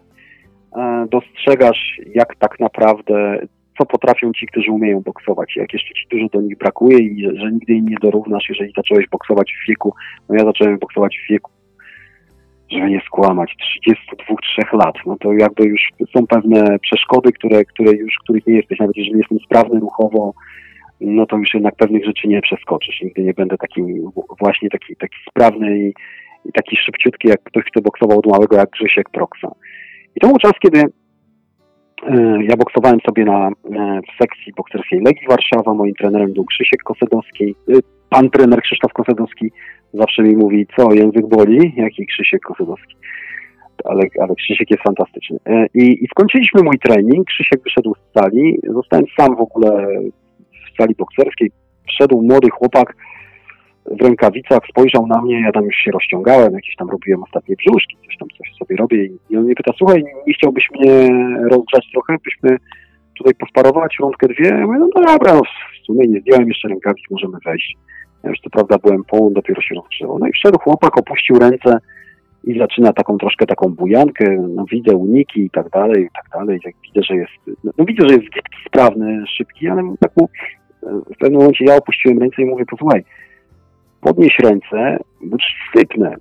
e, 0.77 1.05
dostrzegasz, 1.11 1.99
jak 2.15 2.35
tak 2.35 2.59
naprawdę, 2.59 3.39
co 3.77 3.85
potrafią 3.85 4.31
ci, 4.33 4.47
którzy 4.47 4.71
umieją 4.71 5.01
boksować. 5.01 5.55
Jak 5.55 5.73
jeszcze 5.73 5.93
ci 5.93 6.07
dużo 6.11 6.27
do 6.33 6.41
nich 6.41 6.57
brakuje 6.57 6.99
i 6.99 7.23
że, 7.23 7.35
że 7.35 7.51
nigdy 7.51 7.73
im 7.73 7.87
nie 7.87 7.97
dorównasz, 8.01 8.49
jeżeli 8.49 8.73
zacząłeś 8.77 9.09
boksować 9.09 9.53
w 9.53 9.69
wieku, 9.69 9.93
no 10.29 10.35
ja 10.35 10.45
zacząłem 10.45 10.79
boksować 10.79 11.17
w 11.17 11.31
wieku, 11.31 11.51
żeby 12.71 12.89
nie 12.89 13.01
skłamać, 13.05 13.55
32-3 13.89 14.77
lat, 14.77 14.95
no 15.05 15.17
to 15.19 15.33
jakby 15.33 15.63
już 15.63 15.89
są 16.13 16.27
pewne 16.27 16.79
przeszkody, 16.79 17.31
które, 17.31 17.65
które 17.65 17.91
już, 17.91 18.15
których 18.23 18.47
nie 18.47 18.55
jesteś, 18.55 18.79
nawet 18.79 18.97
jeżeli 18.97 19.17
jestem 19.17 19.39
sprawny 19.39 19.79
ruchowo, 19.79 20.33
no 21.01 21.25
to 21.25 21.37
już 21.37 21.53
jednak 21.53 21.75
pewnych 21.75 22.05
rzeczy 22.05 22.27
nie 22.27 22.41
przeskoczysz. 22.41 23.01
Nigdy 23.01 23.23
nie 23.23 23.33
będę 23.33 23.57
taki 23.57 23.83
właśnie 24.39 24.69
taki, 24.69 24.95
taki 24.95 25.15
sprawny 25.29 25.79
i, 25.79 25.93
i 26.45 26.51
taki 26.53 26.77
szybciutki, 26.77 27.27
jak 27.27 27.43
ktoś, 27.43 27.63
kto 27.63 27.81
boksował 27.81 28.19
od 28.19 28.25
małego, 28.25 28.55
jak 28.55 28.69
Grzesiek 28.69 29.09
Proksa. 29.09 29.51
I 30.15 30.19
to 30.19 30.27
był 30.27 30.37
czas, 30.37 30.53
kiedy 30.59 30.79
e, 30.79 32.43
ja 32.43 32.57
boksowałem 32.57 32.99
sobie 33.05 33.25
na, 33.25 33.47
e, 33.47 33.51
w 34.01 34.23
sekcji 34.23 34.53
bokserskiej 34.57 35.01
Legii 35.01 35.27
Warszawa. 35.29 35.73
Moim 35.73 35.93
trenerem 35.93 36.33
był 36.33 36.45
Krzysiek 36.45 36.83
Kosedowski. 36.83 37.55
E, 37.69 37.73
pan 38.09 38.29
trener 38.29 38.61
Krzysztof 38.61 38.93
Kosedowski 38.93 39.51
zawsze 39.93 40.23
mi 40.23 40.35
mówi, 40.35 40.67
co, 40.77 40.93
język 40.93 41.27
boli? 41.27 41.73
Jaki 41.75 42.05
Krzysiek 42.05 42.41
Kosedowski? 42.41 42.95
Ale, 43.85 44.01
ale 44.21 44.35
Krzysiek 44.35 44.71
jest 44.71 44.83
fantastyczny. 44.83 45.37
I, 45.73 46.03
I 46.03 46.07
skończyliśmy 46.07 46.63
mój 46.63 46.79
trening. 46.79 47.27
Krzysiek 47.27 47.63
wyszedł 47.63 47.95
z 47.95 48.19
sali. 48.19 48.59
Zostałem 48.63 49.05
sam 49.19 49.35
w 49.35 49.41
ogóle 49.41 49.87
sali 50.77 50.95
bokserskiej 50.95 51.51
wszedł 51.87 52.21
młody 52.21 52.49
chłopak 52.49 52.95
w 53.85 54.01
rękawicach, 54.01 54.59
spojrzał 54.69 55.07
na 55.07 55.21
mnie, 55.21 55.41
ja 55.41 55.51
tam 55.51 55.65
już 55.65 55.75
się 55.75 55.91
rozciągałem, 55.91 56.53
jakieś 56.53 56.75
tam 56.75 56.89
robiłem 56.89 57.23
ostatnie 57.23 57.55
brzuszki, 57.55 57.97
coś 58.05 58.17
tam 58.17 58.27
coś 58.37 58.53
sobie 58.59 58.75
robię 58.75 59.05
i 59.29 59.37
on 59.37 59.43
mnie 59.43 59.55
pyta, 59.55 59.71
słuchaj, 59.77 60.03
nie 60.27 60.33
chciałbyś 60.33 60.67
mnie 60.71 61.07
rozgrzać 61.49 61.87
trochę, 61.91 62.15
byśmy 62.23 62.57
tutaj 63.17 63.33
posparować 63.35 63.95
rundkę 63.99 64.27
dwie? 64.27 64.49
Ja 64.49 64.67
mówię, 64.67 64.79
no 64.79 64.87
dobra, 64.95 65.33
no 65.33 65.41
w 65.81 65.85
sumie 65.85 66.07
nie 66.07 66.19
zdjąłem 66.19 66.47
jeszcze 66.47 66.67
rękawic, 66.67 67.03
możemy 67.11 67.37
wejść. 67.45 67.77
Ja 68.23 68.29
już 68.29 68.39
co 68.39 68.49
prawda 68.49 68.77
byłem 68.77 69.03
połon, 69.03 69.33
dopiero 69.33 69.61
się 69.61 69.75
rozgrzewał. 69.75 70.19
No 70.19 70.27
i 70.27 70.31
wszedł 70.31 70.59
chłopak, 70.59 70.97
opuścił 70.97 71.39
ręce 71.39 71.77
i 72.43 72.59
zaczyna 72.59 72.93
taką 72.93 73.17
troszkę 73.17 73.45
taką 73.45 73.67
bujankę, 73.69 74.47
no 74.55 74.65
widzę 74.71 74.95
uniki 74.95 75.41
i 75.41 75.49
tak 75.49 75.69
dalej, 75.69 76.03
i 76.03 76.09
tak 76.13 76.25
dalej. 76.33 76.59
Widzę, 76.83 77.03
że 77.03 77.15
jest, 77.15 77.63
no 77.77 77.85
widzę, 77.85 78.09
że 78.09 78.15
jest 78.15 78.27
sprawny, 78.67 79.23
szybki, 79.37 79.67
ale 79.67 79.83
tak 79.99 80.11
mu 80.17 80.29
w 81.15 81.17
pewnym 81.19 81.39
momencie 81.39 81.65
ja 81.65 81.75
opuściłem 81.75 82.19
ręce 82.19 82.41
i 82.41 82.45
mówię, 82.45 82.65
posłuchaj, 82.65 83.03
podnieś 84.01 84.39
ręce, 84.39 84.97
bo 85.21 85.37
sypnę. 85.75 86.15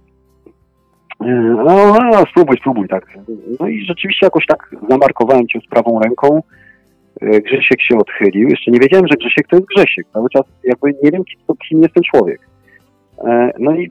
E, 1.20 1.26
no, 1.64 1.98
no, 2.12 2.24
spróbuj, 2.30 2.56
spróbuj, 2.56 2.88
tak. 2.88 3.18
No 3.60 3.68
i 3.68 3.84
rzeczywiście 3.84 4.26
jakoś 4.26 4.46
tak 4.46 4.70
zamarkowałem 4.90 5.48
cię 5.48 5.60
z 5.60 5.66
prawą 5.66 6.00
ręką. 6.00 6.42
E, 7.20 7.40
Grzesiek 7.40 7.82
się 7.82 7.98
odchylił. 7.98 8.48
Jeszcze 8.48 8.70
nie 8.70 8.80
wiedziałem, 8.80 9.06
że 9.06 9.16
Grzesiek 9.16 9.48
to 9.48 9.56
jest 9.56 9.68
Grzesiek. 9.68 10.06
Cały 10.12 10.28
czas 10.30 10.44
jakby 10.64 10.94
nie 11.02 11.10
wiem, 11.10 11.22
kim 11.68 11.82
jest 11.82 11.94
ten 11.94 12.02
człowiek. 12.02 12.40
E, 13.24 13.50
no 13.58 13.76
i 13.76 13.90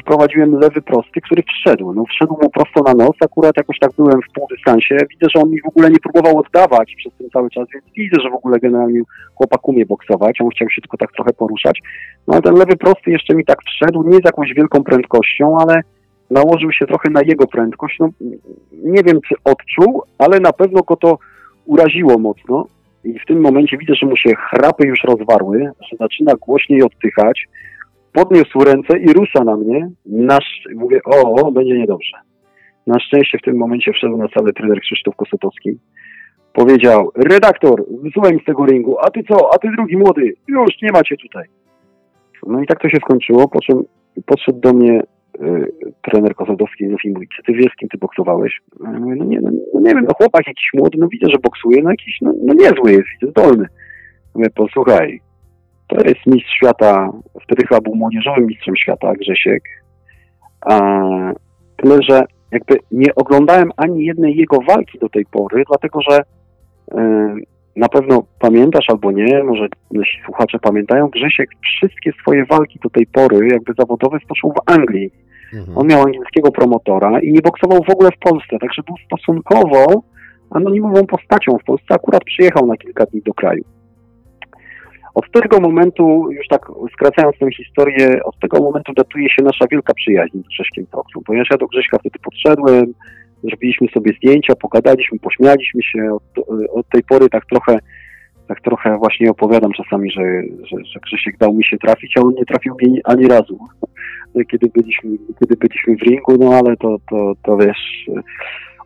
wprowadziłem 0.00 0.58
lewy 0.58 0.82
prosty, 0.82 1.20
który 1.20 1.42
wszedł. 1.42 1.92
No 1.92 2.04
wszedł 2.04 2.38
mu 2.42 2.50
prosto 2.50 2.82
na 2.82 3.04
nos, 3.04 3.16
akurat 3.20 3.56
jakoś 3.56 3.78
tak 3.78 3.90
byłem 3.96 4.20
w 4.22 4.32
półdystansie. 4.32 4.96
Widzę, 5.10 5.26
że 5.34 5.42
on 5.42 5.50
mi 5.50 5.60
w 5.60 5.68
ogóle 5.68 5.90
nie 5.90 5.98
próbował 5.98 6.38
oddawać 6.38 6.94
przez 6.96 7.12
ten 7.18 7.30
cały 7.30 7.50
czas, 7.50 7.68
więc 7.74 7.84
widzę, 7.96 8.16
że 8.22 8.30
w 8.30 8.34
ogóle 8.34 8.58
generalnie 8.58 9.00
chłopak 9.34 9.68
umie 9.68 9.86
boksować, 9.86 10.40
on 10.40 10.50
chciał 10.50 10.70
się 10.70 10.82
tylko 10.82 10.96
tak 10.96 11.12
trochę 11.12 11.32
poruszać. 11.32 11.80
No 12.28 12.34
ale 12.34 12.42
ten 12.42 12.54
lewy 12.54 12.76
prosty 12.76 13.10
jeszcze 13.10 13.34
mi 13.34 13.44
tak 13.44 13.58
wszedł, 13.62 14.02
nie 14.08 14.16
z 14.16 14.24
jakąś 14.24 14.54
wielką 14.54 14.82
prędkością, 14.84 15.58
ale 15.58 15.80
nałożył 16.30 16.72
się 16.72 16.86
trochę 16.86 17.10
na 17.10 17.20
jego 17.22 17.46
prędkość. 17.46 17.98
No 18.00 18.08
nie 18.72 19.02
wiem, 19.02 19.20
czy 19.28 19.34
odczuł, 19.44 20.02
ale 20.18 20.40
na 20.40 20.52
pewno 20.52 20.82
go 20.82 20.96
to 20.96 21.18
uraziło 21.66 22.18
mocno. 22.18 22.66
I 23.04 23.18
w 23.18 23.26
tym 23.26 23.40
momencie 23.40 23.78
widzę, 23.78 23.94
że 23.94 24.06
mu 24.06 24.16
się 24.16 24.34
chrapy 24.34 24.86
już 24.86 25.04
rozwarły, 25.04 25.70
że 25.90 25.96
zaczyna 25.96 26.32
głośniej 26.34 26.82
oddychać 26.82 27.46
podniósł 28.16 28.58
ręce 28.58 28.98
i 28.98 29.12
rusza 29.12 29.44
na 29.44 29.56
mnie. 29.56 29.90
Nasz, 30.06 30.68
mówię, 30.74 31.00
o, 31.04 31.34
o, 31.34 31.52
będzie 31.52 31.78
niedobrze. 31.78 32.16
Na 32.86 33.00
szczęście 33.00 33.38
w 33.38 33.42
tym 33.42 33.56
momencie 33.56 33.92
wszedł 33.92 34.16
na 34.16 34.28
salę 34.28 34.52
trener 34.52 34.80
Krzysztof 34.80 35.16
Kosotowski. 35.16 35.78
Powiedział, 36.52 37.10
redaktor, 37.16 37.84
wysuwaj 38.02 38.32
mi 38.32 38.40
z 38.40 38.44
tego 38.44 38.66
ringu, 38.66 38.96
a 38.98 39.10
ty 39.10 39.22
co, 39.28 39.54
a 39.54 39.58
ty 39.58 39.68
drugi 39.76 39.96
młody, 39.96 40.34
już 40.48 40.82
nie 40.82 40.92
macie 40.92 41.16
tutaj. 41.16 41.44
No 42.46 42.62
i 42.62 42.66
tak 42.66 42.80
to 42.80 42.88
się 42.88 42.96
skończyło, 42.96 43.48
po 43.48 43.60
czym 43.60 43.82
podszedł 44.26 44.60
do 44.60 44.72
mnie 44.72 45.02
y, 45.40 45.72
trener 46.02 46.34
Kosotowski 46.34 46.84
i 46.84 46.88
mówi, 46.88 47.28
czy 47.36 47.42
ty 47.42 47.52
wiesz, 47.52 47.74
kim 47.80 47.88
ty 47.88 47.98
boksowałeś? 47.98 48.60
Ja 48.84 48.90
mówię, 48.90 49.16
no 49.16 49.24
nie, 49.24 49.40
no, 49.40 49.50
no, 49.74 49.80
nie 49.80 49.94
wiem, 49.94 50.04
no 50.08 50.14
chłopak 50.18 50.46
jakiś 50.46 50.70
młody, 50.74 50.98
no 50.98 51.08
widzę, 51.08 51.26
że 51.30 51.38
boksuje, 51.42 51.82
no 51.82 51.90
jakiś, 51.90 52.18
no, 52.22 52.32
no 52.44 52.54
niezły 52.54 52.92
jest, 52.92 53.30
zdolny. 53.30 53.66
Mówię, 54.34 54.50
posłuchaj, 54.50 55.20
to 55.86 55.96
jest 55.96 56.26
mistrz 56.26 56.56
świata, 56.56 57.12
wtedy 57.42 57.66
chyba 57.66 57.80
był 57.80 57.94
młodzieżowym 57.94 58.46
mistrzem 58.46 58.76
świata, 58.76 59.12
Grzesiek. 59.12 59.62
A, 60.60 60.80
tyle, 61.76 61.98
że 62.02 62.24
jakby 62.52 62.78
nie 62.92 63.14
oglądałem 63.14 63.70
ani 63.76 64.04
jednej 64.04 64.36
jego 64.36 64.58
walki 64.68 64.98
do 64.98 65.08
tej 65.08 65.26
pory, 65.26 65.64
dlatego 65.68 66.00
że 66.10 66.20
y, 66.20 66.24
na 67.76 67.88
pewno 67.88 68.22
pamiętasz 68.38 68.90
albo 68.90 69.12
nie, 69.12 69.44
może 69.44 69.68
nasi 69.90 70.18
słuchacze 70.24 70.58
pamiętają, 70.58 71.08
Grzesiek 71.08 71.50
wszystkie 71.62 72.12
swoje 72.20 72.44
walki 72.44 72.78
do 72.82 72.90
tej 72.90 73.06
pory, 73.06 73.48
jakby 73.48 73.72
zawodowe, 73.78 74.18
stoczył 74.24 74.52
w 74.52 74.70
Anglii. 74.72 75.10
Mhm. 75.54 75.78
On 75.78 75.86
miał 75.86 76.02
angielskiego 76.02 76.50
promotora 76.50 77.20
i 77.20 77.32
nie 77.32 77.40
boksował 77.40 77.78
w 77.88 77.90
ogóle 77.90 78.10
w 78.10 78.18
Polsce, 78.18 78.58
także 78.60 78.82
był 78.82 78.96
stosunkowo 79.06 80.02
anonimową 80.50 81.06
postacią 81.06 81.58
w 81.58 81.64
Polsce. 81.64 81.94
Akurat 81.94 82.24
przyjechał 82.24 82.66
na 82.66 82.76
kilka 82.76 83.06
dni 83.06 83.22
do 83.22 83.34
kraju. 83.34 83.64
Od 85.16 85.30
tego 85.32 85.60
momentu, 85.60 86.28
już 86.30 86.48
tak 86.48 86.62
skracając 86.92 87.38
tę 87.38 87.50
historię, 87.50 88.20
od 88.24 88.38
tego 88.38 88.58
momentu 88.58 88.92
datuje 88.92 89.30
się 89.30 89.42
nasza 89.42 89.66
wielka 89.70 89.94
przyjaźń 89.94 90.38
z 90.38 90.48
Grześkiem 90.48 90.86
Proksą, 90.86 91.20
ponieważ 91.26 91.48
ja 91.50 91.56
do 91.56 91.66
Grześka 91.66 91.98
wtedy 91.98 92.18
podszedłem, 92.18 92.94
zrobiliśmy 93.42 93.88
sobie 93.88 94.12
zdjęcia, 94.12 94.54
pogadaliśmy, 94.54 95.18
pośmialiśmy 95.18 95.82
się, 95.82 96.14
od, 96.14 96.48
od 96.70 96.88
tej 96.88 97.02
pory 97.02 97.28
tak 97.28 97.46
trochę 97.46 97.78
tak 98.48 98.60
trochę 98.60 98.98
właśnie 98.98 99.30
opowiadam 99.30 99.72
czasami, 99.72 100.10
że, 100.10 100.22
że, 100.64 100.76
że 101.24 101.30
dał 101.40 101.54
mi 101.54 101.64
się 101.64 101.78
trafić, 101.78 102.12
a 102.16 102.20
on 102.20 102.34
nie 102.34 102.44
trafił 102.44 102.74
mnie 102.80 103.00
ani 103.04 103.28
razu, 103.28 103.58
kiedy 104.50 104.66
byliśmy, 104.74 105.10
kiedy 105.40 105.56
byliśmy 105.56 105.96
w 105.96 106.02
ringu, 106.02 106.36
no 106.40 106.54
ale 106.54 106.76
to, 106.76 106.96
to, 107.10 107.32
to 107.42 107.56
wiesz, 107.56 108.06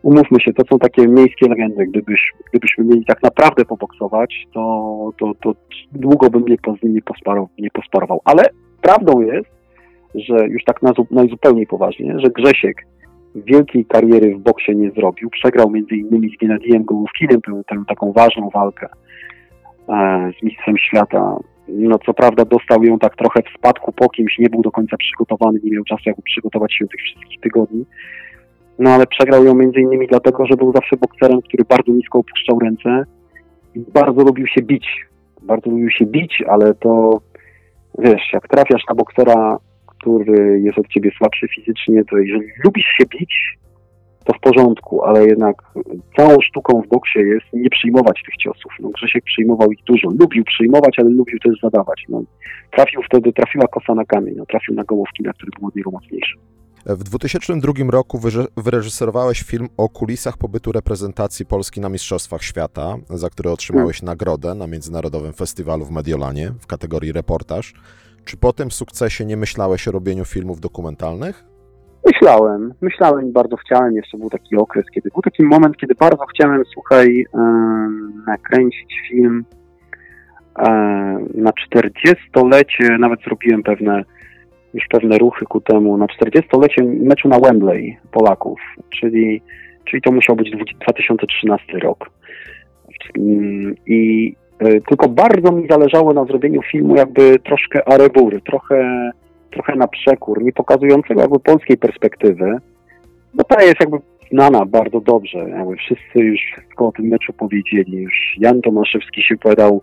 umówmy 0.03 0.39
się, 0.39 0.53
to 0.53 0.63
są 0.71 0.79
takie 0.79 1.07
miejskie 1.07 1.47
legendy. 1.47 1.85
Gdybyś, 1.85 2.33
gdybyśmy 2.49 2.83
mieli 2.83 3.05
tak 3.05 3.23
naprawdę 3.23 3.65
poboksować, 3.65 4.47
to, 4.53 5.09
to, 5.19 5.33
to 5.43 5.53
długo 5.91 6.29
bym 6.29 6.45
nie, 6.45 6.57
po, 6.57 6.75
nie, 6.83 7.01
posparował, 7.01 7.49
nie 7.59 7.69
posparował. 7.71 8.21
Ale 8.25 8.43
prawdą 8.81 9.21
jest, 9.21 9.49
że 10.15 10.47
już 10.47 10.63
tak 10.63 10.79
najzupełniej 11.11 11.67
poważnie, 11.67 12.19
że 12.19 12.29
Grzesiek 12.29 12.85
wielkiej 13.35 13.85
kariery 13.85 14.35
w 14.35 14.39
boksie 14.39 14.75
nie 14.75 14.91
zrobił. 14.91 15.29
Przegrał 15.29 15.69
między 15.69 15.95
innymi 15.95 16.29
z 16.29 16.37
Genadijem 16.37 16.83
Gołówkinem 16.83 17.41
tę, 17.41 17.61
tę 17.67 17.83
taką 17.87 18.13
ważną 18.13 18.49
walkę 18.49 18.87
e, 19.89 20.31
z 20.39 20.43
mistrzem 20.43 20.77
świata. 20.77 21.37
No 21.67 21.99
co 22.05 22.13
prawda 22.13 22.45
dostał 22.45 22.83
ją 22.83 22.99
tak 22.99 23.15
trochę 23.15 23.41
w 23.41 23.57
spadku 23.57 23.91
po 23.91 24.09
kimś, 24.09 24.39
nie 24.39 24.49
był 24.49 24.61
do 24.61 24.71
końca 24.71 24.97
przygotowany, 24.97 25.59
nie 25.63 25.71
miał 25.71 25.83
czasu 25.83 26.01
jakby 26.05 26.21
przygotować 26.21 26.73
się 26.73 26.87
tych 26.87 27.01
wszystkich 27.01 27.41
tygodni 27.41 27.85
no 28.81 28.89
ale 28.89 29.07
przegrał 29.07 29.45
ją 29.45 29.55
między 29.55 29.79
innymi 29.79 30.07
dlatego, 30.07 30.45
że 30.45 30.57
był 30.57 30.73
zawsze 30.73 30.97
bokserem, 30.97 31.41
który 31.41 31.63
bardzo 31.65 31.91
nisko 31.91 32.19
opuszczał 32.19 32.59
ręce 32.59 33.03
i 33.75 33.79
bardzo 33.93 34.23
lubił 34.23 34.47
się 34.47 34.61
bić. 34.61 34.87
Bardzo 35.41 35.69
lubił 35.69 35.89
się 35.89 36.05
bić, 36.05 36.43
ale 36.47 36.73
to 36.73 37.21
wiesz, 37.99 38.33
jak 38.33 38.47
trafiasz 38.47 38.83
na 38.89 38.95
boksera, 38.95 39.57
który 39.87 40.61
jest 40.61 40.77
od 40.77 40.87
ciebie 40.87 41.11
słabszy 41.17 41.47
fizycznie, 41.55 42.03
to 42.05 42.17
jeżeli 42.17 42.47
lubisz 42.63 42.85
się 42.97 43.03
bić, 43.05 43.57
to 44.25 44.33
w 44.33 44.39
porządku, 44.39 45.03
ale 45.03 45.25
jednak 45.25 45.55
całą 46.17 46.41
sztuką 46.41 46.81
w 46.81 46.87
boksie 46.87 47.19
jest 47.19 47.45
nie 47.53 47.69
przyjmować 47.69 48.23
tych 48.25 48.37
ciosów. 48.37 48.71
No, 48.79 48.89
Grzesiek 48.89 49.23
przyjmował 49.23 49.71
ich 49.71 49.83
dużo. 49.83 50.07
Lubił 50.19 50.43
przyjmować, 50.43 50.99
ale 50.99 51.09
lubił 51.09 51.39
też 51.39 51.59
zadawać. 51.63 52.05
No, 52.09 52.23
trafił 52.71 53.01
wtedy, 53.03 53.33
trafiła 53.33 53.67
kosa 53.67 53.95
na 53.95 54.05
kamień, 54.05 54.35
no, 54.37 54.45
trafił 54.45 54.75
na 54.75 54.83
gołówki, 54.83 55.23
na 55.23 55.33
który 55.33 55.51
był 55.59 55.67
od 55.67 55.75
niego 55.75 55.91
mocniejszy. 55.91 56.37
W 56.85 57.03
2002 57.03 57.73
roku 57.91 58.17
wyre- 58.17 58.47
wyreżyserowałeś 58.57 59.43
film 59.43 59.67
o 59.77 59.89
kulisach 59.89 60.37
pobytu 60.37 60.71
reprezentacji 60.71 61.45
Polski 61.45 61.81
na 61.81 61.89
Mistrzostwach 61.89 62.43
Świata, 62.43 62.95
za 63.09 63.29
które 63.29 63.51
otrzymałeś 63.51 64.01
nagrodę 64.01 64.55
na 64.55 64.67
Międzynarodowym 64.67 65.33
Festiwalu 65.33 65.85
w 65.85 65.91
Mediolanie 65.91 66.51
w 66.59 66.67
kategorii 66.67 67.11
reportaż. 67.11 67.73
Czy 68.25 68.37
po 68.37 68.53
tym 68.53 68.71
sukcesie 68.71 69.25
nie 69.25 69.37
myślałeś 69.37 69.87
o 69.87 69.91
robieniu 69.91 70.25
filmów 70.25 70.59
dokumentalnych? 70.59 71.43
Myślałem, 72.05 72.73
myślałem 72.81 73.29
i 73.29 73.31
bardzo 73.31 73.57
chciałem. 73.57 73.95
Jeszcze 73.95 74.17
był 74.17 74.29
taki 74.29 74.55
okres, 74.55 74.85
kiedy 74.93 75.09
był 75.09 75.21
taki 75.21 75.43
moment, 75.43 75.77
kiedy 75.77 75.95
bardzo 75.95 76.25
chciałem, 76.25 76.63
słuchaj, 76.73 77.25
nakręcić 78.27 78.93
film 79.09 79.45
na 81.35 81.51
40-lecie, 81.51 82.97
nawet 82.99 83.19
zrobiłem 83.23 83.63
pewne, 83.63 84.03
już 84.73 84.87
pewne 84.89 85.17
ruchy 85.17 85.45
ku 85.45 85.61
temu, 85.61 85.97
na 85.97 86.05
40-lecie 86.05 86.83
meczu 86.83 87.27
na 87.27 87.39
Wembley 87.39 87.97
Polaków, 88.11 88.59
czyli, 88.89 89.41
czyli 89.85 90.01
to 90.01 90.11
musiał 90.11 90.35
być 90.35 90.51
2013 90.51 91.79
rok. 91.79 92.09
I 93.87 94.33
y, 94.63 94.81
tylko 94.87 95.09
bardzo 95.09 95.51
mi 95.51 95.67
zależało 95.67 96.13
na 96.13 96.25
zrobieniu 96.25 96.61
filmu 96.61 96.95
jakby 96.95 97.39
troszkę 97.39 97.87
arebury, 97.87 98.41
trochę 98.41 99.11
trochę 99.51 99.75
na 99.75 99.87
przekór, 99.87 100.43
nie 100.43 100.53
pokazującego 100.53 101.21
jakby 101.21 101.39
polskiej 101.39 101.77
perspektywy, 101.77 102.57
bo 103.33 103.43
ta 103.43 103.63
jest 103.63 103.79
jakby 103.79 103.97
znana 104.31 104.65
bardzo 104.65 105.01
dobrze. 105.01 105.37
Jakby 105.37 105.75
wszyscy 105.75 106.19
już 106.19 106.39
wszystko 106.41 106.87
o 106.87 106.91
tym 106.91 107.05
meczu 107.05 107.33
powiedzieli. 107.33 107.97
Już 107.97 108.35
Jan 108.37 108.61
Tomaszewski 108.61 109.23
się 109.23 109.37
powiedział 109.37 109.81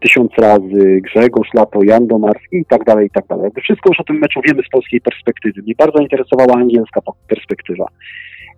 tysiąc 0.00 0.32
razy, 0.38 1.00
Grzegorz 1.02 1.54
Lato, 1.54 1.82
Jan 1.82 2.06
Domarski 2.06 2.56
i 2.56 2.64
tak 2.64 2.84
dalej, 2.84 3.06
i 3.06 3.10
tak 3.10 3.26
dalej. 3.26 3.50
Wszystko 3.62 3.90
już 3.90 4.00
o 4.00 4.04
tym 4.04 4.18
meczu 4.18 4.40
wiemy 4.48 4.62
z 4.62 4.68
polskiej 4.68 5.00
perspektywy. 5.00 5.62
Mnie 5.62 5.74
bardzo 5.78 5.98
interesowała 5.98 6.54
angielska 6.54 7.00
perspektywa. 7.28 7.86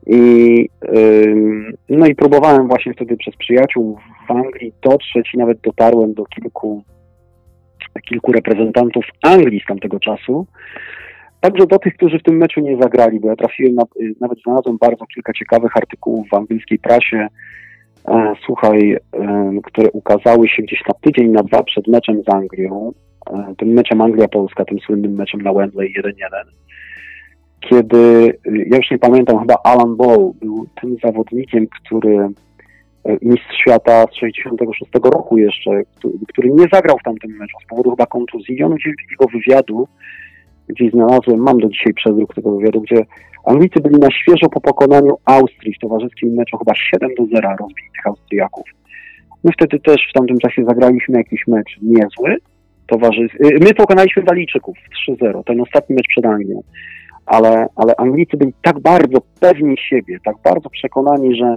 I, 0.07 0.69
ym, 0.97 1.73
no 1.89 2.07
i 2.07 2.15
próbowałem 2.15 2.69
właśnie 2.69 2.95
wtedy 2.95 3.17
przez 3.17 3.37
przyjaciół 3.37 3.99
w 4.29 4.31
Anglii 4.31 4.73
dotrzeć 4.83 5.35
i 5.35 5.39
nawet 5.39 5.61
dotarłem 5.61 6.15
do 6.15 6.25
kilku 6.25 6.85
kilku 8.05 8.33
reprezentantów 8.33 9.05
Anglii 9.23 9.61
z 9.61 9.67
tamtego 9.69 10.01
czasu, 10.01 10.47
także 11.41 11.67
do 11.67 11.79
tych, 11.79 11.95
którzy 11.95 12.19
w 12.19 12.23
tym 12.23 12.37
meczu 12.37 12.61
nie 12.61 12.77
zagrali, 12.77 13.21
bo 13.21 13.29
ja 13.29 13.37
trafiłem, 13.37 13.75
na, 13.75 13.83
nawet 14.21 14.39
znalazłem 14.43 14.79
bardzo 14.81 15.07
kilka 15.07 15.33
ciekawych 15.33 15.77
artykułów 15.77 16.29
w 16.29 16.35
angielskiej 16.35 16.79
prasie, 16.79 17.29
słuchaj, 18.47 18.93
e, 18.93 19.51
które 19.65 19.91
ukazały 19.91 20.49
się 20.49 20.63
gdzieś 20.63 20.83
na 20.89 20.95
tydzień, 20.95 21.31
na 21.31 21.43
dwa 21.43 21.63
przed 21.63 21.87
meczem 21.87 22.23
z 22.23 22.35
Anglią, 22.35 22.93
e, 23.31 23.55
tym 23.59 23.69
meczem 23.69 24.01
Anglia-Polska, 24.01 24.65
tym 24.65 24.79
słynnym 24.79 25.13
meczem 25.13 25.43
na 25.43 25.53
Wembley 25.53 25.93
1-1, 25.93 26.47
kiedy, 27.61 28.33
ja 28.45 28.77
już 28.77 28.91
nie 28.91 28.99
pamiętam, 28.99 29.39
chyba 29.39 29.55
Alan 29.65 29.97
Ball 29.97 30.33
był 30.41 30.67
tym 30.81 30.97
zawodnikiem, 31.05 31.67
który 31.67 32.29
mistrz 33.23 33.57
świata 33.61 34.05
z 34.13 34.15
66 34.15 34.91
roku 35.05 35.39
jeszcze, 35.39 35.71
który 36.29 36.51
nie 36.51 36.67
zagrał 36.73 36.99
w 36.99 37.03
tamtym 37.03 37.31
meczu 37.31 37.57
z 37.65 37.69
powodu 37.69 37.91
chyba 37.91 38.07
kontuzji. 38.07 38.63
On 38.63 38.73
udzielił 38.73 38.97
takiego 38.97 39.27
wywiadu, 39.39 39.89
gdzie 40.73 40.91
znalazłem, 40.91 41.39
mam 41.39 41.59
do 41.59 41.69
dzisiaj 41.69 41.95
przezróg 41.95 42.35
tego 42.35 42.57
wywiadu, 42.57 42.81
gdzie 42.81 43.05
Anglicy 43.45 43.81
byli 43.81 43.97
na 43.99 44.11
świeżo 44.11 44.49
po 44.49 44.61
pokonaniu 44.61 45.17
Austrii 45.25 45.75
w 45.75 45.79
towarzyskim 45.79 46.35
meczu, 46.35 46.59
chyba 46.59 46.75
7 46.75 47.11
do 47.19 47.27
0 47.27 47.49
rozbili 47.61 47.89
tych 47.97 48.07
Austriaków. 48.07 48.65
My 49.45 49.53
wtedy 49.53 49.81
też 49.81 50.09
w 50.11 50.13
tamtym 50.13 50.39
czasie 50.39 50.65
zagraliśmy 50.65 51.19
jakiś 51.19 51.47
mecz 51.47 51.79
niezły, 51.83 52.37
towarzys... 52.87 53.35
Y, 53.35 53.59
my 53.61 53.75
pokonaliśmy 53.75 54.23
Walijczyków 54.23 54.77
3-0, 55.09 55.45
ten 55.45 55.61
ostatni 55.61 55.97
mecz 55.97 56.09
przed 56.09 56.27
Anglią. 56.27 56.63
Ale, 57.27 57.67
ale 57.77 57.97
Anglicy 57.97 58.37
byli 58.37 58.53
tak 58.63 58.81
bardzo 58.81 59.19
pewni 59.41 59.77
siebie, 59.79 60.19
tak 60.25 60.37
bardzo 60.45 60.71
przekonani, 60.71 61.37
że 61.37 61.57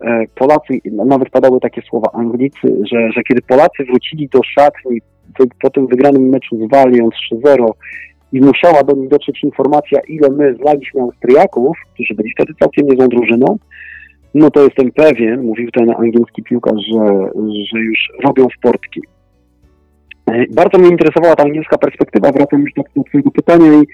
E, 0.00 0.24
Polacy, 0.34 0.80
nawet 1.06 1.30
padały 1.30 1.60
takie 1.60 1.82
słowa 1.82 2.08
Anglicy, 2.12 2.76
że, 2.92 3.12
że 3.12 3.22
kiedy 3.22 3.42
Polacy 3.42 3.84
wrócili 3.84 4.28
do 4.28 4.40
szatni 4.42 5.00
po 5.60 5.70
tym 5.70 5.86
wygranym 5.86 6.28
meczu 6.28 6.56
z 6.56 6.70
Walią 6.70 7.08
3-0 7.44 7.66
i 8.32 8.40
musiała 8.40 8.82
do 8.82 8.96
nich 8.96 9.08
dotrzeć 9.08 9.44
informacja, 9.44 10.00
ile 10.08 10.30
my 10.30 10.54
zlaliśmy 10.54 11.00
Austriaków, 11.00 11.76
którzy 11.94 12.14
byli 12.14 12.30
wtedy 12.30 12.54
całkiem 12.60 12.86
niezłą 12.86 13.08
drużyną, 13.08 13.58
no 14.34 14.50
to 14.50 14.64
jestem 14.64 14.92
pewien, 14.92 15.42
mówił 15.42 15.70
ten 15.70 15.90
angielski 15.90 16.42
piłkarz, 16.42 16.80
że, 16.92 17.30
że 17.72 17.78
już 17.78 17.98
robią 18.24 18.46
w 18.48 18.60
portki. 18.62 19.00
E, 20.26 20.44
bardzo 20.50 20.78
mnie 20.78 20.88
interesowała 20.88 21.36
ta 21.36 21.42
angielska 21.42 21.78
perspektywa, 21.78 22.32
wracam 22.32 22.60
już 22.60 22.72
do, 22.76 23.02
Twojego 23.04 23.30
pytania 23.30 23.66
i 23.66 23.86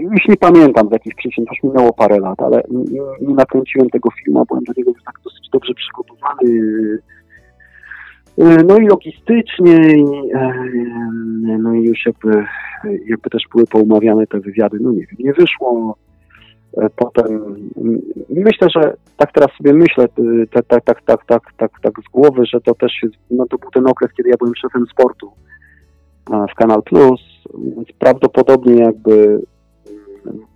już 0.00 0.28
nie 0.28 0.36
pamiętam 0.36 0.88
z 0.88 0.92
jakich 0.92 1.14
przyczyn, 1.14 1.44
już 1.50 1.62
minęło 1.62 1.92
parę 1.92 2.18
lat, 2.18 2.40
ale 2.40 2.62
nie, 2.70 3.34
nakręciłem 3.34 3.90
tego 3.90 4.08
filmu, 4.10 4.44
byłem 4.48 4.64
do 4.64 4.72
niego 4.76 4.90
już 4.90 5.02
tak 5.04 5.14
dosyć 5.24 5.48
dobrze 5.52 5.74
przygotowany. 5.74 6.62
E, 8.38 8.62
no 8.64 8.78
i 8.78 8.86
logistycznie, 8.86 9.76
i, 9.96 10.32
e, 10.34 10.54
no 11.58 11.74
i 11.74 11.82
już 11.82 12.06
jakby, 12.06 12.44
jakby 12.84 13.30
też 13.30 13.42
były 13.52 13.66
poumawiane 13.66 14.26
te 14.26 14.40
wywiady, 14.40 14.78
no 14.80 14.92
nie 14.92 15.06
wiem, 15.06 15.16
nie 15.18 15.32
wyszło. 15.32 15.96
E, 16.76 16.90
potem 16.96 17.56
myślę, 18.28 18.68
że 18.76 18.94
tak 19.16 19.32
teraz 19.32 19.50
sobie 19.56 19.74
myślę, 19.74 20.08
tak, 20.50 20.66
tak, 20.66 20.84
tak, 20.84 21.02
tak, 21.02 21.24
tak, 21.26 21.42
tak, 21.56 21.70
tak 21.82 21.92
z 22.08 22.10
głowy, 22.12 22.46
że 22.46 22.60
to 22.60 22.74
też 22.74 22.92
jest, 23.02 23.14
no 23.30 23.46
to 23.46 23.58
był 23.58 23.70
ten 23.70 23.86
okres, 23.86 24.12
kiedy 24.16 24.28
ja 24.28 24.36
byłem 24.36 24.54
szefem 24.54 24.86
sportu 24.92 25.30
w 26.50 26.54
Kanal 26.54 26.82
Plus, 26.82 27.20
więc 27.54 27.88
prawdopodobnie 27.98 28.74
jakby 28.74 29.40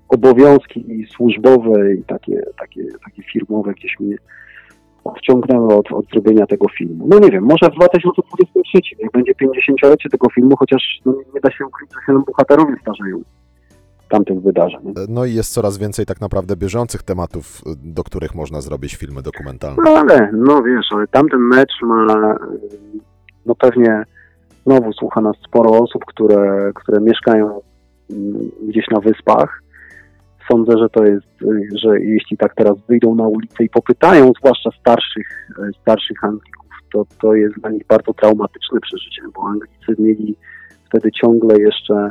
obowiązki 0.08 1.06
służbowe 1.10 1.94
i 1.94 2.02
takie, 2.02 2.42
takie, 2.58 2.84
takie 3.04 3.22
firmowe 3.22 3.72
gdzieś 3.72 4.00
mnie 4.00 4.16
odciągnęły 5.04 5.74
od, 5.74 5.92
od 5.92 6.06
zrobienia 6.06 6.46
tego 6.46 6.66
filmu. 6.78 7.06
No 7.08 7.18
nie 7.18 7.30
wiem, 7.30 7.44
może 7.44 7.70
w 7.70 7.74
2023, 7.74 8.78
jak 8.98 9.12
będzie 9.12 9.32
50-lecie 9.32 10.10
tego 10.10 10.30
filmu, 10.30 10.56
chociaż 10.56 10.82
no, 11.04 11.14
nie 11.34 11.40
da 11.40 11.50
się 11.50 11.66
ukryć, 11.66 11.90
że 11.94 12.12
się 12.12 12.22
bohaterowie 12.26 12.74
starzeją 12.80 13.22
tamtych 14.08 14.42
wydarzeń. 14.42 14.94
No 15.08 15.24
i 15.24 15.34
jest 15.34 15.52
coraz 15.52 15.78
więcej 15.78 16.06
tak 16.06 16.20
naprawdę 16.20 16.56
bieżących 16.56 17.02
tematów, 17.02 17.62
do 17.76 18.04
których 18.04 18.34
można 18.34 18.60
zrobić 18.60 18.94
filmy 18.94 19.22
dokumentalne. 19.22 19.82
No 19.84 19.90
ale, 19.90 20.30
no 20.32 20.62
wiesz, 20.62 20.86
ale 20.90 21.06
tamten 21.06 21.40
mecz 21.40 21.72
ma, 21.82 22.36
no 23.46 23.54
pewnie 23.54 24.02
znowu 24.66 24.92
słucha 24.92 25.20
nas 25.20 25.36
sporo 25.46 25.70
osób, 25.70 26.04
które, 26.04 26.72
które 26.74 27.00
mieszkają 27.00 27.60
mm, 28.10 28.50
gdzieś 28.68 28.88
na 28.90 29.00
wyspach 29.00 29.63
sądzę, 30.50 30.78
że 30.78 30.88
to 30.88 31.04
jest, 31.04 31.26
że 31.74 32.00
jeśli 32.00 32.36
tak 32.36 32.54
teraz 32.54 32.74
wyjdą 32.88 33.14
na 33.14 33.28
ulicę 33.28 33.64
i 33.64 33.68
popytają, 33.68 34.32
zwłaszcza 34.38 34.70
starszych, 34.80 35.50
y, 35.58 35.70
starszych 35.80 36.24
Anglików, 36.24 36.64
to 36.92 37.04
to 37.20 37.34
jest 37.34 37.60
dla 37.60 37.70
nich 37.70 37.86
bardzo 37.88 38.14
traumatyczne 38.14 38.80
przeżycie, 38.80 39.22
bo 39.34 39.48
Anglicy 39.48 40.02
mieli 40.02 40.36
wtedy 40.88 41.12
ciągle 41.12 41.58
jeszcze 41.58 42.10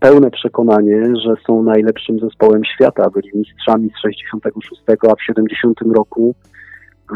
pełne 0.00 0.30
przekonanie, 0.30 1.16
że 1.24 1.34
są 1.46 1.62
najlepszym 1.62 2.18
zespołem 2.18 2.64
świata. 2.64 3.10
Byli 3.10 3.30
mistrzami 3.34 3.90
z 3.90 4.00
66, 4.00 4.82
a 5.08 5.14
w 5.14 5.22
70 5.22 5.80
roku 5.94 6.34
y, 6.34 7.14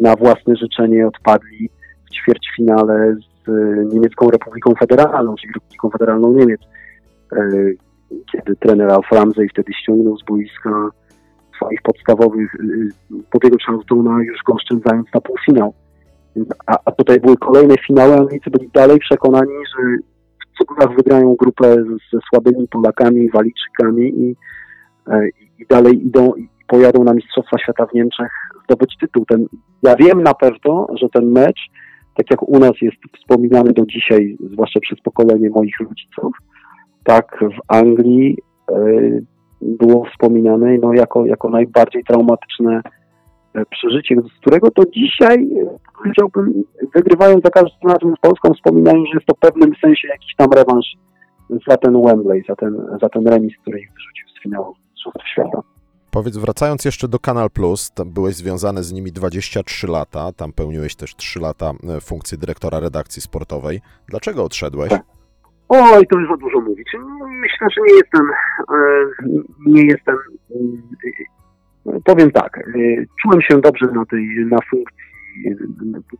na 0.00 0.16
własne 0.16 0.56
życzenie 0.56 1.06
odpadli 1.06 1.70
w 2.06 2.14
ćwierćfinale 2.14 3.16
z 3.44 3.48
Niemiecką 3.94 4.30
Republiką 4.30 4.72
Federalną, 4.80 5.34
czyli 5.34 5.52
Republiką 5.54 5.90
Federalną 5.90 6.32
Niemiec 6.32 6.60
kiedy 8.32 8.56
trener 8.56 8.90
Alf 8.90 9.12
Ramsey 9.12 9.48
wtedy 9.48 9.72
ściągnął 9.72 10.16
z 10.16 10.24
boiska 10.24 10.90
swoich 11.56 11.82
podstawowych 11.82 12.56
Bobby'ego 13.10 13.56
Charltona, 13.66 14.22
już 14.22 14.42
go 14.46 14.52
oszczędzając 14.52 15.06
na 15.14 15.20
półfinał. 15.20 15.74
A, 16.66 16.78
a 16.84 16.92
tutaj 16.92 17.20
były 17.20 17.36
kolejne 17.36 17.74
finały, 17.86 18.14
Anglicy 18.14 18.50
byli 18.50 18.70
dalej 18.74 18.98
przekonani, 18.98 19.52
że 19.76 19.82
w 20.54 20.58
cukrach 20.58 20.96
wygrają 20.96 21.34
grupę 21.34 21.76
ze 22.12 22.18
słabymi 22.30 22.68
Polakami, 22.68 23.30
Walijczykami 23.30 24.08
i, 24.08 24.36
e, 25.08 25.28
i 25.58 25.66
dalej 25.70 26.06
idą 26.06 26.34
i 26.34 26.48
pojadą 26.66 27.04
na 27.04 27.14
Mistrzostwa 27.14 27.58
Świata 27.58 27.86
w 27.86 27.94
Niemczech 27.94 28.32
zdobyć 28.64 28.96
tytuł. 29.00 29.24
Ten, 29.24 29.46
ja 29.82 29.96
wiem 29.96 30.22
na 30.22 30.34
pewno, 30.34 30.86
że 31.00 31.08
ten 31.08 31.30
mecz, 31.30 31.60
tak 32.14 32.30
jak 32.30 32.42
u 32.42 32.58
nas 32.58 32.72
jest 32.82 32.96
wspominany 33.18 33.72
do 33.72 33.86
dzisiaj, 33.86 34.36
zwłaszcza 34.52 34.80
przez 34.80 35.00
pokolenie 35.00 35.50
moich 35.50 35.80
rodziców, 35.80 36.32
tak 37.04 37.38
w 37.40 37.58
Anglii 37.68 38.38
e, 38.70 38.74
było 39.60 40.04
wspominane 40.04 40.78
no, 40.78 40.94
jako, 40.94 41.26
jako 41.26 41.50
najbardziej 41.50 42.04
traumatyczne 42.04 42.80
e, 43.54 43.64
przeżycie, 43.66 44.16
z 44.36 44.40
którego 44.40 44.70
to 44.70 44.82
dzisiaj 44.94 45.34
e, 45.34 45.78
powiedziałbym, 45.98 46.64
wygrywając 46.94 47.44
za 47.44 47.50
każdym 47.50 47.90
razem 47.90 48.14
z 48.16 48.20
Polską, 48.20 48.54
wspominają, 48.54 48.96
że 48.96 49.12
jest 49.14 49.26
to 49.26 49.34
w 49.34 49.38
pewnym 49.38 49.72
sensie 49.80 50.08
jakiś 50.08 50.34
tam 50.36 50.48
rewanż 50.52 50.86
za 51.68 51.76
ten 51.76 52.02
Wembley, 52.02 52.44
za 52.48 52.56
ten, 52.56 52.86
za 53.02 53.08
ten 53.08 53.26
remis, 53.26 53.52
który 53.62 53.80
ich 53.80 53.92
wyrzucił 53.92 54.28
z 54.28 54.42
finału 54.42 54.74
Mistrzostw 54.92 55.28
Świata. 55.32 55.62
Powiedz, 56.10 56.36
wracając 56.36 56.84
jeszcze 56.84 57.08
do 57.08 57.18
Kanal 57.18 57.50
Plus, 57.50 57.92
byłeś 58.06 58.34
związany 58.34 58.82
z 58.82 58.92
nimi 58.92 59.12
23 59.12 59.86
lata, 59.86 60.32
tam 60.32 60.52
pełniłeś 60.52 60.96
też 60.96 61.16
3 61.16 61.40
lata 61.40 61.72
funkcję 62.00 62.38
dyrektora 62.38 62.80
redakcji 62.80 63.22
sportowej. 63.22 63.80
Dlaczego 64.08 64.44
odszedłeś? 64.44 64.90
Tak. 64.90 65.13
Oj, 65.76 66.06
to 66.06 66.18
już 66.18 66.28
za 66.28 66.36
dużo 66.36 66.60
mówić. 66.60 66.88
Myślę, 67.40 67.66
że 67.70 67.80
nie 67.80 67.94
jestem, 67.94 68.26
e, 68.74 69.06
nie 69.66 69.82
jestem, 69.82 70.16
e, 71.86 72.00
powiem 72.04 72.30
tak, 72.30 72.58
e, 72.58 72.62
czułem 73.22 73.42
się 73.42 73.60
dobrze 73.60 73.86
na 73.86 74.04
tej, 74.04 74.46
na 74.46 74.58
funkcji 74.70 75.04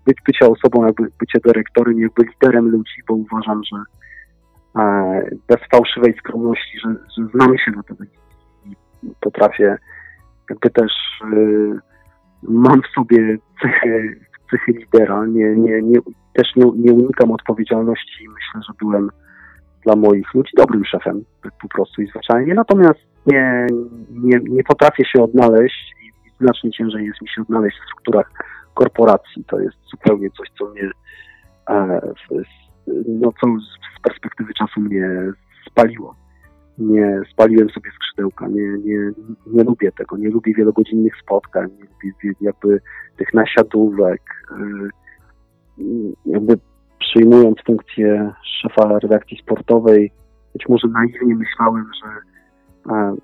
być, 0.06 0.18
bycia 0.26 0.46
osobą, 0.46 0.86
jakby 0.86 1.02
bycie 1.02 1.38
dyrektorem, 1.44 2.00
jakby 2.00 2.22
liderem 2.24 2.68
ludzi, 2.68 3.02
bo 3.08 3.14
uważam, 3.14 3.60
że 3.64 3.76
bez 5.48 5.56
fałszywej 5.72 6.14
skromności, 6.18 6.78
że, 6.84 6.88
że 6.90 7.28
znam 7.34 7.58
się 7.58 7.70
na 7.70 7.82
telewizji 7.82 8.18
i 8.64 8.76
potrafię 9.20 9.76
jakby 10.50 10.70
też 10.70 10.92
mam 12.42 12.82
w 12.82 12.94
sobie 12.94 13.36
cechy, 13.62 14.20
cechy 14.50 14.72
lidera, 14.72 15.26
nie, 15.26 15.56
nie, 15.56 15.82
nie, 15.82 15.98
też 16.32 16.56
nie, 16.56 16.64
nie 16.76 16.92
unikam 16.92 17.30
odpowiedzialności 17.30 18.24
i 18.24 18.28
myślę, 18.28 18.60
że 18.68 18.72
byłem 18.80 19.10
dla 19.84 19.96
moich 19.96 20.34
ludzi 20.34 20.52
dobrym 20.56 20.84
szefem 20.84 21.24
tak 21.42 21.52
po 21.62 21.68
prostu 21.68 22.02
i 22.02 22.06
zwyczajnie. 22.06 22.54
Natomiast 22.54 23.00
nie, 23.26 23.66
nie, 24.10 24.38
nie 24.42 24.64
potrafię 24.64 25.04
się 25.04 25.22
odnaleźć 25.22 25.94
i 26.04 26.30
znacznie 26.40 26.70
ciężej 26.70 27.06
jest 27.06 27.22
mi 27.22 27.28
się 27.28 27.42
odnaleźć 27.42 27.78
w 27.78 27.84
strukturach 27.84 28.30
korporacji. 28.74 29.44
To 29.44 29.60
jest 29.60 29.76
zupełnie 29.90 30.30
coś, 30.30 30.48
co 30.58 30.66
mnie 30.66 30.90
e, 31.68 32.00
no, 33.08 33.32
co 33.40 33.46
z 33.98 34.02
perspektywy 34.02 34.54
czasu 34.54 34.80
mnie 34.80 35.08
spaliło. 35.70 36.14
Nie 36.78 37.20
spaliłem 37.32 37.70
sobie 37.70 37.90
skrzydełka, 37.90 38.48
nie, 38.48 38.62
nie, 38.62 39.10
nie 39.46 39.64
lubię 39.64 39.92
tego, 39.92 40.16
nie 40.16 40.30
lubię 40.30 40.54
wielogodzinnych 40.54 41.14
spotkań, 41.22 41.68
nie 41.78 42.10
lubię 42.10 42.32
jakby 42.40 42.80
tych 43.16 43.34
nasiadówek, 43.34 44.22
e, 44.50 45.03
przyjmując 47.14 47.59
funkcję 47.66 48.33
szefa 48.62 48.98
redakcji 48.98 49.38
sportowej, 49.42 50.12
być 50.53 50.68
może 50.68 50.88
naiwnie 50.88 51.35
myślałem, 51.35 51.87
że 52.03 52.11
e, 52.92 53.16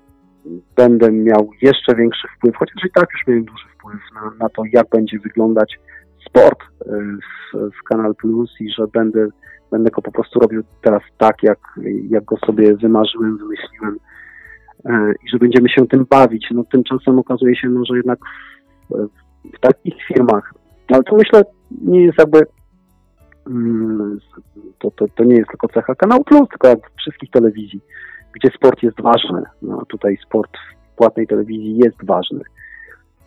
będę 0.75 1.11
miał 1.11 1.49
jeszcze 1.61 1.95
większy 1.95 2.27
wpływ, 2.37 2.55
chociaż 2.55 2.85
i 2.85 2.91
tak 2.91 3.07
już 3.13 3.27
miałem 3.27 3.45
duży 3.45 3.65
wpływ 3.77 3.99
na, 4.15 4.31
na 4.39 4.49
to, 4.49 4.63
jak 4.73 4.89
będzie 4.89 5.19
wyglądać 5.19 5.79
sport 6.29 6.59
e, 6.61 6.85
w, 6.93 7.69
w 7.79 7.83
Kanal 7.89 8.15
Plus 8.15 8.51
i 8.59 8.71
że 8.71 8.87
będę, 8.87 9.27
będę 9.71 9.91
go 9.91 10.01
po 10.01 10.11
prostu 10.11 10.39
robił 10.39 10.63
teraz 10.81 11.01
tak, 11.17 11.43
jak, 11.43 11.59
jak 12.09 12.25
go 12.25 12.37
sobie 12.45 12.75
wymarzyłem, 12.75 13.37
wymyśliłem 13.37 13.97
e, 14.85 15.13
i 15.25 15.29
że 15.29 15.37
będziemy 15.37 15.69
się 15.69 15.87
tym 15.87 16.05
bawić. 16.09 16.47
No 16.51 16.63
tymczasem 16.63 17.19
okazuje 17.19 17.55
się, 17.55 17.69
no, 17.69 17.85
że 17.85 17.95
jednak 17.95 18.19
w, 18.89 19.07
w 19.57 19.59
takich 19.59 19.95
firmach, 20.07 20.53
ale 20.87 21.03
to 21.03 21.15
myślę 21.15 21.43
nie 21.81 22.05
jest 22.05 22.19
jakby 22.19 22.45
to, 24.79 24.91
to, 24.91 25.05
to 25.15 25.23
nie 25.23 25.35
jest 25.35 25.49
tylko 25.49 25.67
cecha 25.67 25.95
Kanału 25.95 26.23
Plus, 26.23 26.49
tylko 26.49 26.81
wszystkich 26.97 27.29
telewizji, 27.31 27.81
gdzie 28.33 28.49
sport 28.49 28.83
jest 28.83 29.01
ważny. 29.01 29.43
No, 29.61 29.85
tutaj 29.85 30.17
sport 30.27 30.51
w 30.93 30.95
płatnej 30.95 31.27
telewizji 31.27 31.77
jest 31.77 32.05
ważny. 32.05 32.41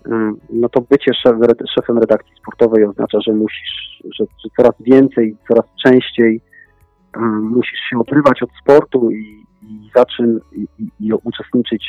Mm, 0.07 0.37
no 0.51 0.69
to 0.69 0.81
bycie 0.81 1.15
szef, 1.15 1.37
szefem 1.75 1.99
redakcji 1.99 2.37
sportowej 2.37 2.85
oznacza, 2.85 3.19
że 3.21 3.33
musisz, 3.33 4.03
że, 4.19 4.25
że 4.25 4.49
coraz 4.57 4.73
więcej, 4.81 5.37
coraz 5.49 5.65
częściej 5.85 6.41
um, 7.17 7.43
musisz 7.43 7.81
się 7.91 7.99
odrywać 7.99 8.43
od 8.43 8.51
sportu 8.63 9.11
i, 9.11 9.45
i 9.63 9.91
zaczyn 9.97 10.41
i, 10.53 10.67
i, 10.79 10.89
i 11.01 11.13
uczestniczyć 11.13 11.87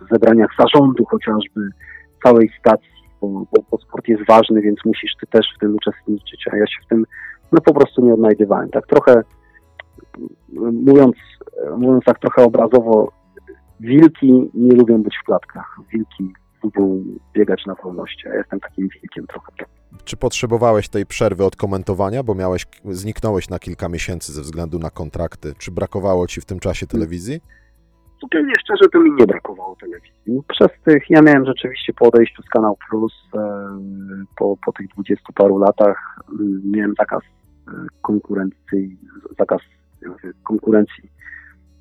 w 0.00 0.12
zebraniach 0.12 0.50
zarządu 0.58 1.04
chociażby 1.04 1.60
całej 2.24 2.50
stacji, 2.58 3.04
bo, 3.20 3.28
bo, 3.28 3.64
bo, 3.70 3.78
sport 3.78 4.08
jest 4.08 4.26
ważny, 4.28 4.60
więc 4.60 4.78
musisz 4.84 5.12
ty 5.20 5.26
też 5.26 5.46
w 5.56 5.58
tym 5.58 5.74
uczestniczyć, 5.74 6.44
a 6.52 6.56
ja 6.56 6.66
się 6.66 6.82
w 6.84 6.88
tym 6.88 7.06
no 7.54 7.60
po 7.60 7.74
prostu 7.74 8.06
nie 8.06 8.14
odnajdywałem. 8.14 8.70
Tak 8.70 8.86
trochę, 8.86 9.22
mówiąc, 10.72 11.16
mówiąc 11.78 12.04
tak 12.04 12.18
trochę 12.18 12.44
obrazowo, 12.44 13.12
wilki 13.80 14.50
nie 14.54 14.76
lubią 14.76 15.02
być 15.02 15.16
w 15.22 15.26
klatkach. 15.26 15.76
Wilki 15.92 16.32
lubią 16.62 17.04
biegać 17.32 17.66
na 17.66 17.74
wolności, 17.74 18.28
a 18.28 18.30
ja 18.30 18.38
jestem 18.38 18.60
takim 18.60 18.88
wilkiem 18.88 19.26
trochę. 19.26 19.52
Czy 20.04 20.16
potrzebowałeś 20.16 20.88
tej 20.88 21.06
przerwy 21.06 21.44
od 21.44 21.56
komentowania, 21.56 22.22
bo 22.22 22.34
miałeś, 22.34 22.66
zniknąłeś 22.84 23.48
na 23.48 23.58
kilka 23.58 23.88
miesięcy 23.88 24.32
ze 24.32 24.42
względu 24.42 24.78
na 24.78 24.90
kontrakty? 24.90 25.54
Czy 25.58 25.70
brakowało 25.70 26.26
ci 26.26 26.40
w 26.40 26.44
tym 26.44 26.58
czasie 26.58 26.86
telewizji? 26.86 27.40
Zupełnie 28.20 28.52
szczerze, 28.60 28.88
to 28.92 29.00
mi 29.00 29.10
nie 29.12 29.26
brakowało 29.26 29.76
telewizji. 29.80 30.42
Przez 30.48 30.68
tych, 30.84 31.10
ja 31.10 31.22
miałem 31.22 31.44
rzeczywiście 31.44 31.92
po 31.92 32.08
odejściu 32.08 32.42
z 32.42 32.48
Kanał 32.48 32.76
Plus, 32.88 33.12
po, 34.36 34.56
po 34.66 34.72
tych 34.72 34.88
dwudziestu 34.88 35.32
paru 35.32 35.58
latach, 35.58 36.20
miałem 36.64 36.94
zakaz 36.98 37.22
konkurencji, 38.02 38.98
zakaz 39.38 39.60
konkurencji 40.44 41.10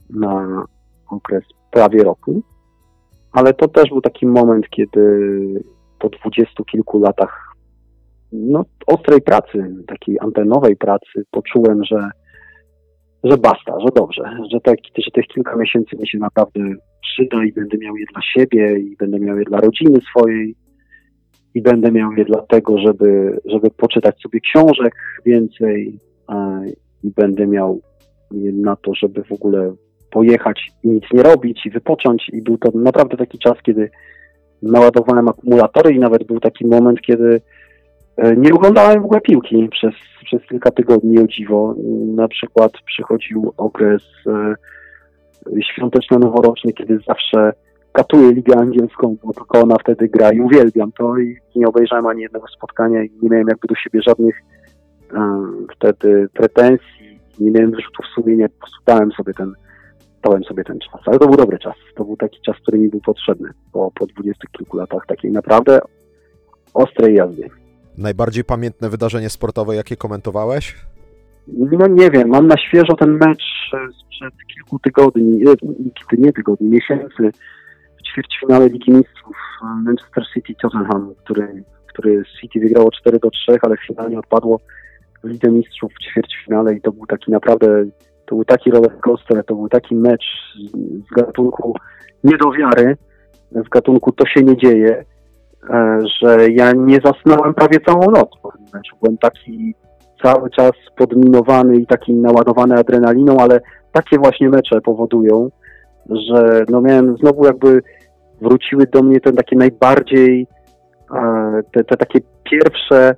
na 0.10 0.63
okres 1.10 1.43
prawie 1.72 2.04
roku, 2.04 2.43
ale 3.32 3.54
to 3.54 3.67
też 3.67 3.89
był 3.89 4.02
taki 4.02 4.26
moment, 4.26 4.69
kiedy 4.69 5.30
po 6.00 6.10
dwudziestu 6.10 6.63
kilku 6.65 7.00
latach 7.00 7.54
no, 8.34 8.65
ostrej 8.88 9.22
pracy, 9.22 9.76
takiej 9.88 10.17
antenowej 10.19 10.76
pracy, 10.76 11.24
poczułem, 11.32 11.84
że, 11.84 12.10
że 13.24 13.38
basta, 13.38 13.80
że 13.80 13.88
dobrze, 13.96 14.24
że, 14.52 14.60
tak, 14.60 14.78
że 14.98 15.12
tych 15.12 15.26
kilka 15.28 15.56
miesięcy 15.56 15.96
mi 15.96 16.08
się 16.08 16.17
naprawdę 16.17 16.60
przyda 17.02 17.43
i 17.43 17.52
będę 17.52 17.78
miał 17.78 17.96
je 17.96 18.06
dla 18.13 18.22
siebie 18.22 18.80
i 18.80 18.96
będę 19.00 19.19
miał 19.19 19.38
je 19.38 19.46
dla 19.46 19.60
rodziny 19.60 20.00
swojej 20.10 20.56
i 21.55 21.61
będę 21.61 21.91
miał 21.91 22.11
je 22.11 22.25
dlatego, 22.25 22.77
żeby, 22.77 23.39
żeby 23.45 23.69
poczytać 23.69 24.21
sobie 24.21 24.39
książek 24.39 24.95
więcej 25.25 25.99
i 27.03 27.11
będę 27.15 27.47
miał 27.47 27.81
na 28.53 28.75
to, 28.75 28.95
żeby 28.95 29.23
w 29.23 29.31
ogóle 29.31 29.73
pojechać 30.11 30.71
i 30.83 30.89
nic 30.89 31.03
nie 31.13 31.23
robić 31.23 31.65
i 31.65 31.69
wypocząć 31.69 32.29
i 32.33 32.41
był 32.41 32.57
to 32.57 32.69
naprawdę 32.75 33.17
taki 33.17 33.39
czas, 33.39 33.53
kiedy 33.63 33.89
naładowałem 34.61 35.27
akumulatory 35.27 35.93
i 35.95 35.99
nawet 35.99 36.23
był 36.23 36.39
taki 36.39 36.67
moment, 36.67 37.01
kiedy 37.01 37.41
e, 38.17 38.35
nie 38.35 38.53
oglądałem 38.53 39.01
w 39.01 39.05
ogóle 39.05 39.21
piłki 39.21 39.69
przez, 39.71 39.93
przez 40.25 40.41
kilka 40.49 40.71
tygodni, 40.71 41.19
o 41.19 41.27
dziwo. 41.27 41.75
Na 42.15 42.27
przykład 42.27 42.71
przychodził 42.85 43.53
okres 43.57 44.01
e, 44.27 44.55
świąteczno-noworoczny, 45.61 46.73
kiedy 46.73 46.99
zawsze 47.07 47.53
katuję 47.93 48.32
ligę 48.32 48.58
angielską, 48.58 49.17
bo 49.23 49.34
tylko 49.34 49.62
ona 49.62 49.75
wtedy 49.79 50.08
gra 50.08 50.32
i 50.32 50.41
uwielbiam 50.41 50.91
to 50.91 51.17
i 51.17 51.38
nie 51.56 51.67
obejrzałem 51.67 52.06
ani 52.06 52.21
jednego 52.21 52.47
spotkania 52.47 53.03
i 53.03 53.12
nie 53.21 53.29
miałem 53.29 53.47
jakby 53.47 53.67
do 53.67 53.75
siebie 53.75 54.01
żadnych 54.01 54.36
um, 55.15 55.67
wtedy 55.75 56.29
pretensji, 56.34 57.19
nie 57.39 57.51
miałem 57.51 57.71
wyrzutów 57.71 58.06
sumienia, 58.15 58.49
po 58.49 58.60
prostu 58.60 58.77
dałem 58.86 59.12
sobie 59.12 59.34
ten, 59.34 59.53
dałem 60.23 60.43
sobie 60.43 60.63
ten 60.63 60.79
czas. 60.79 61.01
Ale 61.06 61.19
to 61.19 61.27
był 61.27 61.38
dobry 61.38 61.60
czas. 61.60 61.75
To 61.95 62.06
był 62.06 62.17
taki 62.17 62.41
czas, 62.45 62.56
który 62.62 62.79
mi 62.79 62.89
był 62.89 63.01
potrzebny 63.01 63.49
po, 63.71 63.91
po 63.91 64.06
dwudziestu 64.06 64.47
kilku 64.58 64.77
latach 64.77 65.06
takiej 65.08 65.32
naprawdę 65.32 65.79
ostrej 66.73 67.15
jazdy. 67.15 67.49
Najbardziej 67.97 68.43
pamiętne 68.43 68.89
wydarzenie 68.89 69.29
sportowe, 69.29 69.75
jakie 69.75 69.97
komentowałeś? 69.97 70.75
No 71.47 71.88
nie 71.88 72.12
wiem, 72.12 72.29
mam 72.29 72.47
na 72.47 72.58
świeżo 72.58 72.95
ten 72.95 73.12
mecz 73.12 73.43
sprzed 73.69 74.34
kilku 74.56 74.79
tygodni, 74.79 75.43
nie 76.17 76.34
tygodni, 76.34 76.69
miesięcy 76.69 77.32
ćwierćfinale 78.03 78.69
Ligi 78.69 78.91
Mistrzów 78.91 79.37
Manchester 79.85 80.23
City 80.33 80.53
Tottenham, 80.61 81.13
który, 81.23 81.63
który 81.87 82.23
City 82.41 82.59
wygrało 82.59 82.91
4 82.91 83.19
do 83.19 83.29
3, 83.29 83.57
ale 83.61 83.75
finalnie 83.87 84.19
odpadło 84.19 84.59
w 85.23 85.27
Lidze 85.27 85.51
Mistrzów 85.51 85.91
w 85.93 86.03
ćwierćfinale 86.03 86.73
i 86.73 86.81
to 86.81 86.91
był 86.91 87.05
taki 87.05 87.31
naprawdę, 87.31 87.85
to 88.25 88.35
był 88.35 88.45
taki 88.45 88.71
rollercoaster, 88.71 89.45
to 89.45 89.55
był 89.55 89.69
taki 89.69 89.95
mecz 89.95 90.25
z 91.11 91.15
gatunku 91.15 91.75
nie 92.23 92.37
do 92.37 92.51
wiary, 92.51 92.97
z 93.51 93.69
gatunku 93.69 94.11
to 94.11 94.25
się 94.25 94.43
nie 94.43 94.57
dzieje, 94.57 95.05
e, 95.69 95.99
że 96.21 96.49
ja 96.49 96.71
nie 96.71 96.99
zasnąłem 97.05 97.53
prawie 97.53 97.79
całą 97.79 98.11
noc. 98.11 98.29
Byłem 99.01 99.17
taki 99.17 99.75
cały 100.23 100.49
czas 100.49 100.71
podminowany 100.97 101.75
i 101.77 101.85
taki 101.85 102.13
naładowany 102.13 102.75
adrenaliną, 102.75 103.37
ale 103.39 103.59
takie 103.91 104.17
właśnie 104.17 104.49
mecze 104.49 104.81
powodują, 104.81 105.49
że 106.09 106.65
no 106.69 106.81
miałem 106.81 107.17
znowu 107.17 107.45
jakby 107.45 107.81
wróciły 108.41 108.87
do 108.87 109.03
mnie 109.03 109.19
te 109.19 109.33
takie 109.33 109.55
najbardziej, 109.55 110.47
e, 111.15 111.61
te, 111.71 111.83
te 111.83 111.97
takie 111.97 112.19
pierwsze 112.43 113.15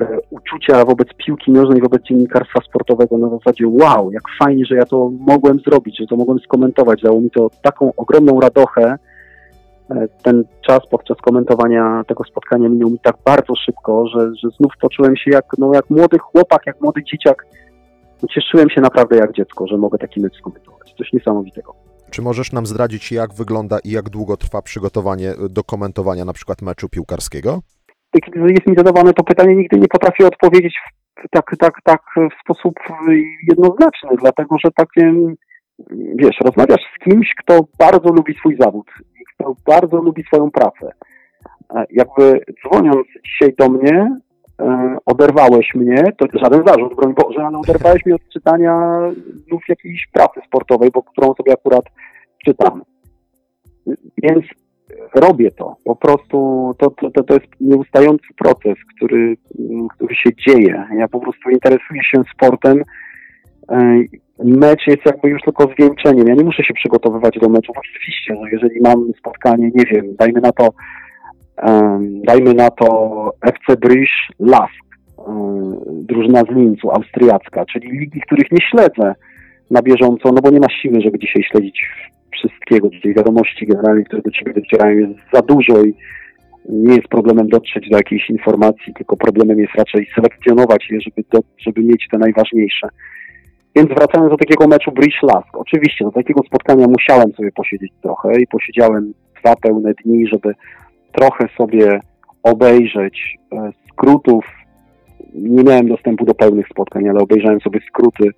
e, 0.00 0.18
uczucia 0.30 0.84
wobec 0.84 1.08
piłki 1.26 1.52
nożnej, 1.52 1.80
wobec 1.80 2.02
dziennikarstwa 2.02 2.60
sportowego 2.68 3.18
na 3.18 3.28
zasadzie 3.28 3.68
wow, 3.68 4.12
jak 4.12 4.22
fajnie, 4.42 4.64
że 4.66 4.74
ja 4.74 4.84
to 4.84 5.10
mogłem 5.18 5.58
zrobić, 5.58 5.98
że 5.98 6.06
to 6.06 6.16
mogłem 6.16 6.38
skomentować. 6.38 7.02
Dało 7.02 7.20
mi 7.20 7.30
to 7.30 7.50
taką 7.62 7.92
ogromną 7.96 8.40
radochę. 8.40 8.98
E, 9.90 10.08
ten 10.22 10.44
czas 10.66 10.80
podczas 10.90 11.16
komentowania 11.16 12.02
tego 12.08 12.24
spotkania 12.24 12.68
minął 12.68 12.90
mi 12.90 12.98
tak 12.98 13.16
bardzo 13.24 13.56
szybko, 13.56 14.06
że, 14.06 14.20
że 14.20 14.48
znów 14.58 14.72
poczułem 14.80 15.16
się 15.16 15.30
jak, 15.30 15.44
no, 15.58 15.74
jak 15.74 15.90
młody 15.90 16.18
chłopak, 16.18 16.62
jak 16.66 16.80
młody 16.80 17.04
dzieciak. 17.04 17.46
Cieszyłem 18.34 18.70
się 18.70 18.80
naprawdę 18.80 19.16
jak 19.16 19.32
dziecko, 19.32 19.66
że 19.66 19.76
mogę 19.76 19.98
taki 19.98 20.20
mecz 20.20 20.36
skomentować. 20.36 20.94
Coś 20.98 21.12
niesamowitego. 21.12 21.91
Czy 22.12 22.22
możesz 22.22 22.52
nam 22.52 22.66
zdradzić, 22.66 23.12
jak 23.12 23.34
wygląda 23.34 23.78
i 23.84 23.90
jak 23.90 24.08
długo 24.08 24.36
trwa 24.36 24.62
przygotowanie 24.62 25.34
do 25.50 25.64
komentowania 25.64 26.24
na 26.24 26.32
przykład 26.32 26.62
meczu 26.62 26.88
piłkarskiego? 26.88 27.60
Kiedy 28.24 28.40
jest 28.40 28.66
mi 28.66 28.76
zadawane 28.76 29.12
to 29.12 29.24
pytanie, 29.24 29.56
nigdy 29.56 29.78
nie 29.78 29.88
potrafię 29.88 30.26
odpowiedzieć 30.26 30.74
tak, 31.30 31.44
tak, 31.58 31.74
tak 31.84 32.02
w 32.16 32.40
sposób 32.44 32.74
jednoznaczny, 33.48 34.10
dlatego 34.20 34.56
że 34.64 34.70
takie, 34.76 35.12
wiesz, 36.14 36.36
rozmawiasz 36.44 36.82
z 36.96 37.04
kimś, 37.04 37.34
kto 37.42 37.60
bardzo 37.78 38.12
lubi 38.12 38.34
swój 38.34 38.56
zawód, 38.60 38.86
kto 39.34 39.56
bardzo 39.66 39.96
lubi 39.96 40.22
swoją 40.22 40.50
pracę. 40.50 40.92
Jakby 41.90 42.40
dzwoniąc 42.62 43.06
dzisiaj 43.24 43.54
do 43.58 43.68
mnie, 43.68 43.92
e, 43.92 44.31
oderwałeś 45.06 45.74
mnie, 45.74 46.04
to 46.18 46.26
żaden 46.38 46.62
zarzut, 46.66 46.96
broń 46.96 47.14
Boże, 47.14 47.46
ale 47.46 47.58
oderwałeś 47.58 48.06
mnie 48.06 48.14
od 48.14 48.28
czytania 48.28 48.98
lub 49.50 49.60
jakiejś 49.68 50.06
pracy 50.12 50.40
sportowej, 50.46 50.90
bo 50.94 51.02
którą 51.02 51.34
sobie 51.34 51.52
akurat 51.52 51.84
czytam. 52.46 52.82
Więc 54.22 54.44
robię 55.14 55.50
to. 55.50 55.76
Po 55.84 55.96
prostu 55.96 56.70
to, 56.78 56.90
to, 56.90 57.22
to 57.22 57.34
jest 57.34 57.46
nieustający 57.60 58.26
proces, 58.36 58.74
który, 58.96 59.36
który 59.96 60.14
się 60.14 60.30
dzieje. 60.46 60.86
Ja 60.98 61.08
po 61.08 61.20
prostu 61.20 61.50
interesuję 61.50 62.04
się 62.04 62.22
sportem. 62.34 62.82
Mecz 64.44 64.86
jest 64.86 65.06
jakby 65.06 65.28
już 65.28 65.42
tylko 65.42 65.68
zwieńczeniem. 65.72 66.28
Ja 66.28 66.34
nie 66.34 66.44
muszę 66.44 66.64
się 66.64 66.74
przygotowywać 66.74 67.38
do 67.38 67.48
meczów. 67.48 67.76
Oczywiście, 67.78 68.34
że 68.34 68.50
jeżeli 68.52 68.80
mam 68.80 69.12
spotkanie, 69.18 69.70
nie 69.74 69.84
wiem, 69.84 70.16
dajmy 70.18 70.40
na 70.40 70.52
to 70.52 70.68
dajmy 72.24 72.54
na 72.54 72.70
to 72.70 73.30
FC 73.40 73.76
Bryż 73.80 74.32
Lask, 74.38 74.82
drużyna 75.88 76.42
z 76.42 76.48
Linzu, 76.48 76.90
austriacka, 76.90 77.64
czyli 77.64 77.90
ligi, 77.90 78.20
których 78.20 78.52
nie 78.52 78.66
śledzę 78.70 79.14
na 79.70 79.82
bieżąco, 79.82 80.32
no 80.32 80.40
bo 80.42 80.50
nie 80.50 80.60
ma 80.60 80.70
siły, 80.82 81.00
żeby 81.00 81.18
dzisiaj 81.18 81.42
śledzić 81.42 81.86
wszystkiego, 82.32 82.88
tej 83.02 83.14
wiadomości 83.14 83.66
generalnie, 83.66 84.04
które 84.04 84.22
do 84.22 84.30
ciebie 84.30 84.52
docierają 84.52 84.98
jest 84.98 85.20
za 85.32 85.42
dużo 85.42 85.84
i 85.84 85.94
nie 86.68 86.94
jest 86.94 87.08
problemem 87.08 87.48
dotrzeć 87.48 87.88
do 87.90 87.96
jakiejś 87.96 88.30
informacji, 88.30 88.94
tylko 88.94 89.16
problemem 89.16 89.58
jest 89.58 89.74
raczej 89.74 90.08
selekcjonować 90.14 90.90
je, 90.90 91.00
żeby, 91.00 91.22
do, 91.32 91.40
żeby 91.58 91.82
mieć 91.82 92.08
te 92.10 92.18
najważniejsze. 92.18 92.88
Więc 93.76 93.88
wracając 93.88 94.30
do 94.30 94.36
takiego 94.36 94.68
meczu 94.68 94.92
Bridge 94.92 95.22
Lask, 95.22 95.56
oczywiście 95.56 96.04
do 96.04 96.10
takiego 96.10 96.40
spotkania 96.46 96.86
musiałem 96.86 97.32
sobie 97.32 97.52
posiedzieć 97.52 97.92
trochę 98.02 98.40
i 98.40 98.46
posiedziałem 98.46 99.12
dwa 99.40 99.56
pełne 99.56 99.92
dni, 100.04 100.26
żeby 100.26 100.54
trochę 101.12 101.48
sobie 101.56 102.00
obejrzeć 102.42 103.38
e, 103.52 103.72
skrótów. 103.92 104.44
Nie 105.34 105.64
miałem 105.64 105.88
dostępu 105.88 106.24
do 106.24 106.34
pełnych 106.34 106.68
spotkań, 106.68 107.08
ale 107.08 107.20
obejrzałem 107.20 107.60
sobie 107.60 107.80
skróty 107.88 108.30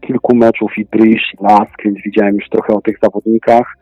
kilku 0.00 0.36
meczów 0.36 0.78
i 0.78 0.86
i 0.86 1.34
Lask, 1.40 1.82
więc 1.84 1.98
widziałem 2.04 2.34
już 2.34 2.48
trochę 2.48 2.74
o 2.74 2.80
tych 2.80 2.98
zawodnikach. 3.02 3.76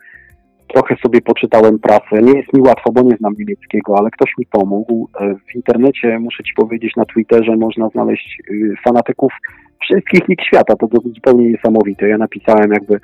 Trochę 0.69 0.97
sobie 0.97 1.21
poczytałem 1.21 1.79
prasę. 1.79 2.23
Nie 2.23 2.33
jest 2.33 2.53
mi 2.53 2.61
łatwo, 2.61 2.93
bo 2.93 3.03
nie 3.03 3.17
znam 3.17 3.35
niemieckiego, 3.39 3.99
ale 3.99 4.11
ktoś 4.11 4.31
mi 4.39 4.47
pomógł. 4.47 5.09
E, 5.21 5.35
w 5.35 5.55
internecie, 5.55 6.19
muszę 6.19 6.45
Ci 6.45 6.53
powiedzieć, 6.57 6.97
na 6.97 7.05
Twitterze 7.05 7.57
można 7.57 7.89
znaleźć 7.89 8.39
y, 8.51 8.75
fanatyków 8.85 9.33
wszystkich 9.81 10.29
lig 10.29 10.43
świata. 10.43 10.75
To 10.77 10.89
zupełnie 11.15 11.51
niesamowite. 11.51 12.09
Ja 12.09 12.19
napisałem 12.19 12.73
jakby 12.73 13.01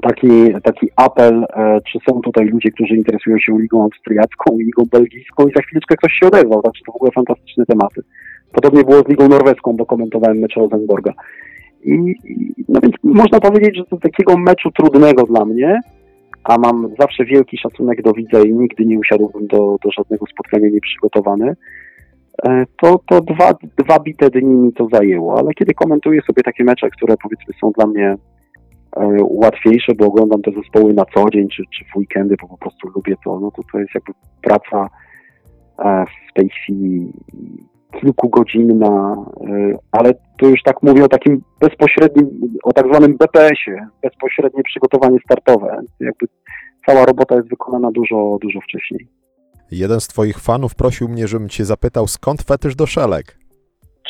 taki, 0.00 0.54
taki 0.62 0.88
apel, 0.96 1.44
e, 1.56 1.80
czy 1.92 1.98
są 2.08 2.20
tutaj 2.20 2.46
ludzie, 2.46 2.70
którzy 2.70 2.96
interesują 2.96 3.38
się 3.38 3.58
ligą 3.58 3.82
austriacką, 3.82 4.58
ligą 4.58 4.84
belgijską 4.92 5.46
i 5.48 5.52
za 5.52 5.62
chwileczkę 5.62 5.96
ktoś 5.96 6.12
się 6.12 6.26
odezwał. 6.26 6.62
Także 6.62 6.82
to 6.86 6.92
w 6.92 6.96
ogóle 6.96 7.10
fantastyczne 7.10 7.66
tematy. 7.66 8.02
Podobnie 8.52 8.84
było 8.84 9.02
z 9.02 9.08
ligą 9.08 9.28
norweską, 9.28 9.72
bo 9.72 9.86
komentowałem 9.86 10.38
mecz 10.38 10.56
Rosenborga. 10.56 11.12
I, 11.84 12.14
no 12.68 12.80
więc 12.80 12.94
można 13.02 13.40
powiedzieć, 13.40 13.76
że 13.76 13.84
to 13.84 13.96
takiego 13.96 14.38
meczu 14.38 14.70
trudnego 14.70 15.22
dla 15.22 15.44
mnie, 15.44 15.80
a 16.44 16.58
mam 16.58 16.88
zawsze 16.98 17.24
wielki 17.24 17.58
szacunek 17.58 18.02
do 18.02 18.12
widza 18.12 18.40
i 18.40 18.52
nigdy 18.52 18.86
nie 18.86 18.98
usiadłbym 18.98 19.46
do, 19.46 19.76
do 19.84 19.90
żadnego 19.90 20.26
spotkania 20.26 20.68
nieprzygotowany, 20.68 21.56
e, 22.44 22.64
to, 22.82 23.00
to 23.06 23.20
dwa, 23.20 23.54
dwa 23.78 23.98
bite 24.00 24.30
dni 24.30 24.54
mi 24.54 24.72
to 24.72 24.88
zajęło, 24.92 25.38
ale 25.38 25.54
kiedy 25.54 25.74
komentuję 25.74 26.20
sobie 26.22 26.42
takie 26.42 26.64
mecze, 26.64 26.90
które 26.90 27.14
powiedzmy 27.22 27.54
są 27.60 27.70
dla 27.70 27.86
mnie 27.86 28.16
łatwiejsze, 29.20 29.92
bo 29.94 30.06
oglądam 30.06 30.42
te 30.42 30.50
zespoły 30.52 30.94
na 30.94 31.04
co 31.14 31.30
dzień, 31.30 31.48
czy, 31.48 31.62
czy 31.76 31.84
w 31.84 31.96
weekendy, 31.96 32.36
bo 32.42 32.48
po 32.48 32.58
prostu 32.58 32.88
lubię 32.88 33.14
to, 33.24 33.40
no 33.40 33.50
to 33.50 33.62
to 33.72 33.78
jest 33.78 33.94
jakby 33.94 34.12
praca 34.42 34.88
e, 35.78 36.04
w 36.30 36.34
tej 36.34 36.48
chwili 36.48 37.12
kilkugodzinna, 38.00 39.16
y, 39.50 39.78
ale 39.92 40.14
to 40.38 40.46
już 40.46 40.62
tak 40.62 40.82
mówię 40.82 41.04
o 41.04 41.08
takim 41.08 41.42
bezpośrednim, 41.60 42.28
o 42.62 42.72
tak 42.72 42.86
zwanym 42.86 43.16
BPS-ie, 43.16 43.86
bezpośrednie 44.02 44.62
przygotowanie 44.62 45.18
startowe. 45.24 45.80
Jakby 46.00 46.26
cała 46.86 47.04
robota 47.04 47.36
jest 47.36 47.48
wykonana 47.48 47.90
dużo, 47.90 48.38
dużo 48.42 48.60
wcześniej. 48.60 49.08
Jeden 49.70 50.00
z 50.00 50.08
twoich 50.08 50.38
fanów 50.38 50.74
prosił 50.74 51.08
mnie, 51.08 51.28
żebym 51.28 51.48
cię 51.48 51.64
zapytał, 51.64 52.06
skąd 52.06 52.42
fetysz 52.42 52.76
do 52.76 52.86
szelek? 52.86 53.38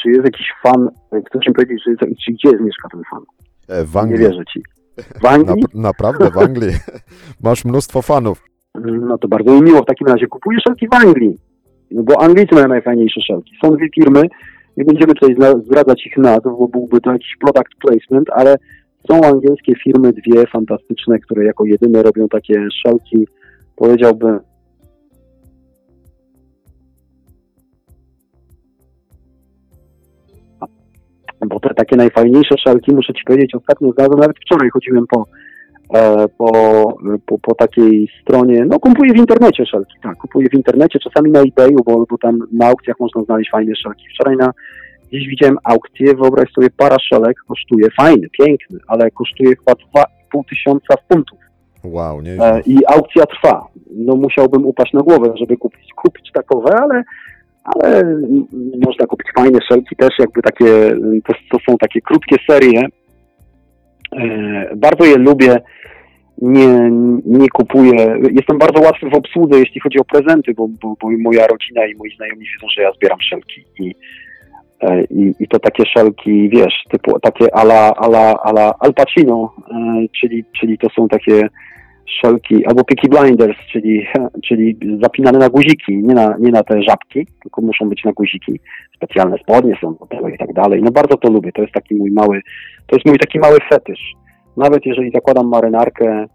Czy 0.03 0.11
jest 0.11 0.25
jakiś 0.25 0.47
fan, 0.63 0.89
chcesz 1.27 1.47
mi 1.47 1.55
powiedzieć, 1.55 1.83
że, 1.87 2.07
czy 2.25 2.33
gdzie 2.33 2.51
mieszka 2.51 2.89
ten 2.93 3.03
fan? 3.11 3.23
E, 3.69 3.85
w 3.85 3.97
Anglii. 3.97 4.21
Nie 4.21 4.29
wierzę 4.29 4.45
ci. 4.53 4.63
W 5.23 5.27
Anglii? 5.27 5.65
Na, 5.75 5.81
naprawdę, 5.83 6.31
w 6.31 6.39
Anglii. 6.39 6.73
Masz 7.45 7.65
mnóstwo 7.65 8.03
fanów. 8.03 8.43
No 8.85 9.19
to 9.19 9.29
bardzo 9.29 9.53
mi 9.53 9.63
miło. 9.63 9.83
W 9.83 9.87
takim 9.87 10.07
razie 10.07 10.27
kupuję 10.27 10.59
szelki 10.61 10.89
w 10.89 10.95
Anglii. 10.95 11.39
No 11.91 12.03
bo 12.03 12.23
Anglicy 12.23 12.55
mają 12.55 12.69
najfajniejsze 12.69 13.21
szelki. 13.21 13.53
Są 13.65 13.77
dwie 13.77 13.89
firmy, 13.95 14.23
nie 14.77 14.85
będziemy 14.85 15.15
tutaj 15.15 15.37
zdradzać 15.65 16.07
ich 16.07 16.17
nazw, 16.17 16.45
bo 16.45 16.69
byłby 16.69 17.01
to 17.01 17.13
jakiś 17.13 17.37
product 17.41 17.75
placement, 17.81 18.31
ale 18.31 18.57
są 19.09 19.21
angielskie 19.21 19.75
firmy, 19.85 20.13
dwie 20.13 20.47
fantastyczne, 20.47 21.19
które 21.19 21.45
jako 21.45 21.65
jedyne 21.65 22.03
robią 22.03 22.29
takie 22.29 22.69
szelki, 22.83 23.29
powiedziałbym, 23.77 24.41
bo 31.47 31.61
te 31.61 31.75
takie 31.75 31.97
najfajniejsze 31.97 32.55
szelki, 32.59 32.95
muszę 32.95 33.13
Ci 33.15 33.25
powiedzieć, 33.25 33.55
ostatnio 33.55 33.93
znalazłem, 33.93 34.21
nawet 34.21 34.37
wczoraj 34.37 34.71
chodziłem 34.71 35.07
po 35.07 35.27
E, 35.95 36.29
po, 36.39 36.53
po, 37.27 37.39
po 37.39 37.55
takiej 37.55 38.09
stronie, 38.23 38.65
no 38.69 38.81
kupuję 38.81 39.13
w 39.13 39.17
internecie 39.17 39.67
szelki, 39.67 39.95
tak, 40.03 40.17
kupuję 40.19 40.49
w 40.49 40.55
internecie, 40.55 40.99
czasami 40.99 41.31
na 41.31 41.41
eBayu, 41.41 41.79
bo, 41.87 42.07
bo 42.11 42.19
tam 42.19 42.39
na 42.53 42.67
aukcjach 42.67 43.01
można 43.01 43.23
znaleźć 43.23 43.51
fajne 43.51 43.77
szelki. 43.77 44.05
Wczoraj 44.15 44.37
na, 44.37 44.53
gdzieś 45.09 45.29
widziałem 45.29 45.59
aukcję, 45.65 46.15
wyobraź 46.15 46.53
sobie, 46.53 46.71
para 46.71 46.97
szelek 46.99 47.37
kosztuje, 47.49 47.89
fajny, 48.01 48.29
piękny, 48.29 48.79
ale 48.89 49.11
kosztuje 49.11 49.57
chyba 49.57 49.73
2,5 49.73 50.49
tysiąca 50.49 50.95
funtów. 51.09 51.39
Wow, 51.85 52.23
nie. 52.23 52.31
E, 52.31 52.61
I 52.67 52.87
aukcja 52.87 53.27
trwa. 53.27 53.67
No 53.91 54.17
musiałbym 54.17 54.67
upaść 54.67 54.93
na 54.93 55.01
głowę, 55.01 55.33
żeby 55.37 55.57
kupić, 55.57 55.93
kupić 55.97 56.33
takowe, 56.33 56.75
ale 56.83 57.03
ale 57.65 58.03
można 58.87 59.07
kupić 59.07 59.29
fajne 59.37 59.59
szelki 59.69 59.97
też, 59.97 60.11
jakby 60.19 60.43
takie, 60.43 60.95
to, 61.27 61.33
to 61.51 61.59
są 61.69 61.79
takie 61.79 62.01
krótkie 62.01 62.37
serie. 62.49 62.83
E, 64.17 64.77
bardzo 64.77 65.05
je 65.05 65.17
lubię 65.17 65.61
nie, 66.43 66.91
nie 67.25 67.49
kupuję. 67.49 68.17
Jestem 68.33 68.59
bardzo 68.59 68.83
łatwy 68.83 69.11
w 69.11 69.15
obsłudze, 69.15 69.59
jeśli 69.59 69.81
chodzi 69.81 69.99
o 69.99 70.05
prezenty, 70.05 70.55
bo, 70.55 70.69
bo, 70.69 70.97
bo 71.01 71.11
moja 71.19 71.47
rodzina 71.47 71.87
i 71.87 71.95
moi 71.95 72.17
znajomi 72.17 72.47
wiedzą, 72.47 72.67
że 72.77 72.83
ja 72.83 72.93
zbieram 72.93 73.19
szelki 73.21 73.65
i, 73.79 73.95
e, 74.81 75.05
i, 75.05 75.35
i 75.41 75.49
to 75.49 75.59
takie 75.59 75.85
szelki, 75.87 76.49
wiesz, 76.49 76.85
typu 76.91 77.21
takie 77.21 77.55
ala, 77.55 77.95
ala, 77.97 78.35
ala 78.43 78.75
Al 78.81 78.95
Pacino, 78.95 79.55
e, 79.71 79.75
czyli, 80.21 80.45
czyli 80.61 80.79
to 80.79 80.89
są 80.91 81.09
takie 81.09 81.49
szelki, 82.07 82.67
albo 82.67 82.85
Peaky 82.85 83.09
Blinders, 83.09 83.57
czyli, 83.73 84.07
czyli 84.45 84.79
zapinane 85.03 85.39
na 85.39 85.49
guziki, 85.49 85.97
nie 85.97 86.15
na, 86.15 86.37
nie 86.41 86.51
na 86.51 86.63
te 86.63 86.83
żabki, 86.83 87.27
tylko 87.43 87.63
muszą 87.63 87.89
być 87.89 88.05
na 88.05 88.13
guziki. 88.13 88.61
Specjalne 88.97 89.39
spodnie 89.39 89.77
są 89.81 89.95
do 89.95 90.07
tego 90.07 90.29
i 90.29 90.39
tak 90.39 90.53
dalej. 90.53 90.83
No 90.83 90.91
bardzo 90.91 91.17
to 91.17 91.31
lubię, 91.31 91.53
to 91.53 91.63
jest 91.63 91.75
taki 91.75 91.95
mój 91.95 92.11
mały, 92.11 92.41
to 92.87 92.97
jest 92.97 93.07
mój 93.07 93.19
taki 93.19 93.39
mały 93.39 93.59
fetysz 93.71 94.15
nawet 94.57 94.87
jeżeli 94.87 95.11
zakładam 95.11 95.49
marynarkę, 95.49 96.27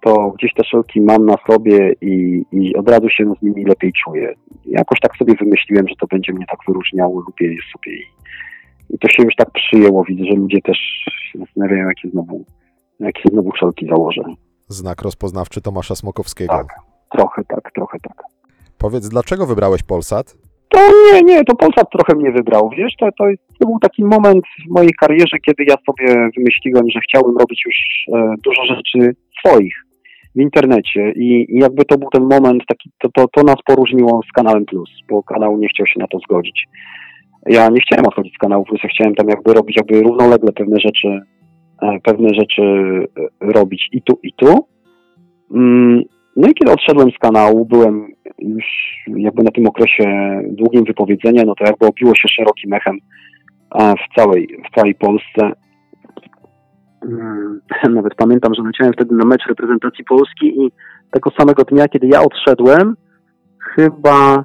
to 0.00 0.30
gdzieś 0.30 0.54
te 0.54 0.64
szelki 0.64 1.00
mam 1.00 1.26
na 1.26 1.36
sobie 1.50 1.92
i, 2.00 2.44
i 2.52 2.76
od 2.76 2.88
razu 2.88 3.08
się 3.08 3.24
z 3.40 3.42
nimi 3.42 3.64
lepiej 3.64 3.92
czuję. 4.04 4.34
Jakoś 4.66 5.00
tak 5.00 5.16
sobie 5.16 5.34
wymyśliłem, 5.34 5.88
że 5.88 5.94
to 6.00 6.06
będzie 6.06 6.32
mnie 6.32 6.46
tak 6.46 6.58
wyróżniało, 6.68 7.20
lubię 7.20 7.54
je 7.54 7.58
sobie 7.72 7.96
i, 7.96 8.04
i 8.90 8.98
to 8.98 9.08
się 9.08 9.22
już 9.22 9.34
tak 9.36 9.50
przyjęło. 9.50 10.04
Widzę, 10.04 10.24
że 10.24 10.36
ludzie 10.36 10.58
też 10.62 10.78
się 11.32 11.38
zastanawiają, 11.38 11.88
jakie 11.88 12.08
znowu, 12.08 12.44
jakie 13.00 13.22
znowu 13.32 13.52
szelki 13.56 13.86
założę. 13.86 14.22
Znak 14.68 15.02
rozpoznawczy 15.02 15.60
Tomasza 15.60 15.94
Smokowskiego. 15.94 16.54
Tak, 16.54 16.74
trochę 17.12 17.44
tak, 17.44 17.72
trochę 17.74 17.98
tak. 18.02 18.22
Powiedz, 18.78 19.08
dlaczego 19.08 19.46
wybrałeś 19.46 19.82
Polsat? 19.82 20.36
To 20.68 20.78
nie, 21.12 21.22
nie, 21.22 21.44
to 21.44 21.56
Polsat 21.56 21.90
trochę 21.90 22.14
mnie 22.14 22.32
wybrał, 22.32 22.70
wiesz, 22.76 22.92
to, 23.00 23.06
to, 23.18 23.24
to, 23.58 23.66
był 23.66 23.78
taki 23.78 24.04
moment 24.04 24.44
w 24.44 24.74
mojej 24.74 24.90
karierze, 25.00 25.38
kiedy 25.46 25.64
ja 25.68 25.74
sobie 25.86 26.30
wymyśliłem, 26.36 26.90
że 26.90 27.00
chciałbym 27.00 27.38
robić 27.38 27.62
już 27.66 27.76
e, 28.14 28.34
dużo 28.44 28.62
rzeczy 28.66 29.16
swoich 29.38 29.74
w 30.36 30.40
internecie 30.40 31.12
i, 31.16 31.46
i, 31.48 31.58
jakby 31.58 31.84
to 31.84 31.98
był 31.98 32.08
ten 32.12 32.22
moment, 32.22 32.62
taki, 32.68 32.90
to, 32.98 33.08
to, 33.14 33.28
to 33.28 33.42
nas 33.42 33.56
poróżniło 33.66 34.20
z 34.30 34.32
kanałem 34.32 34.64
Plus, 34.64 34.90
bo 35.10 35.22
kanał 35.22 35.58
nie 35.58 35.68
chciał 35.68 35.86
się 35.86 36.00
na 36.00 36.06
to 36.06 36.18
zgodzić. 36.18 36.64
Ja 37.46 37.68
nie 37.68 37.80
chciałem 37.80 38.06
odchodzić 38.06 38.34
z 38.34 38.38
kanału 38.38 38.64
Plus, 38.64 38.80
ja 38.82 38.88
chciałem 38.88 39.14
tam 39.14 39.28
jakby 39.28 39.54
robić 39.54 39.76
jakby 39.76 40.02
równolegle 40.02 40.52
pewne 40.52 40.76
rzeczy 40.80 41.20
pewne 42.02 42.28
rzeczy 42.28 42.62
e, 42.62 43.52
robić 43.52 43.88
i 43.92 44.02
tu, 44.02 44.18
i 44.22 44.32
tu. 44.32 44.66
Mm, 45.54 46.02
No 46.36 46.48
i 46.48 46.54
kiedy 46.54 46.72
odszedłem 46.72 47.10
z 47.10 47.18
kanału, 47.18 47.64
byłem 47.64 48.06
już 48.38 48.64
jakby 49.06 49.42
na 49.42 49.50
tym 49.50 49.66
okresie 49.66 50.04
długim 50.50 50.84
wypowiedzenia, 50.84 51.42
no 51.46 51.54
to 51.54 51.64
jakby 51.64 51.86
obiło 51.86 52.14
się 52.14 52.28
szerokim 52.28 52.72
echem 52.72 52.98
e, 53.74 53.94
w 53.94 54.14
całej, 54.16 54.48
w 54.70 54.74
całej 54.74 54.94
Polsce. 54.94 55.52
Mm, 57.02 57.60
Nawet 57.94 58.14
pamiętam, 58.14 58.54
że 58.54 58.62
leciałem 58.62 58.92
wtedy 58.92 59.14
na 59.14 59.24
mecz 59.24 59.46
reprezentacji 59.48 60.04
Polski 60.04 60.46
i 60.46 60.70
tego 61.10 61.30
samego 61.30 61.64
dnia, 61.64 61.88
kiedy 61.88 62.06
ja 62.06 62.22
odszedłem, 62.22 62.96
chyba 63.74 64.44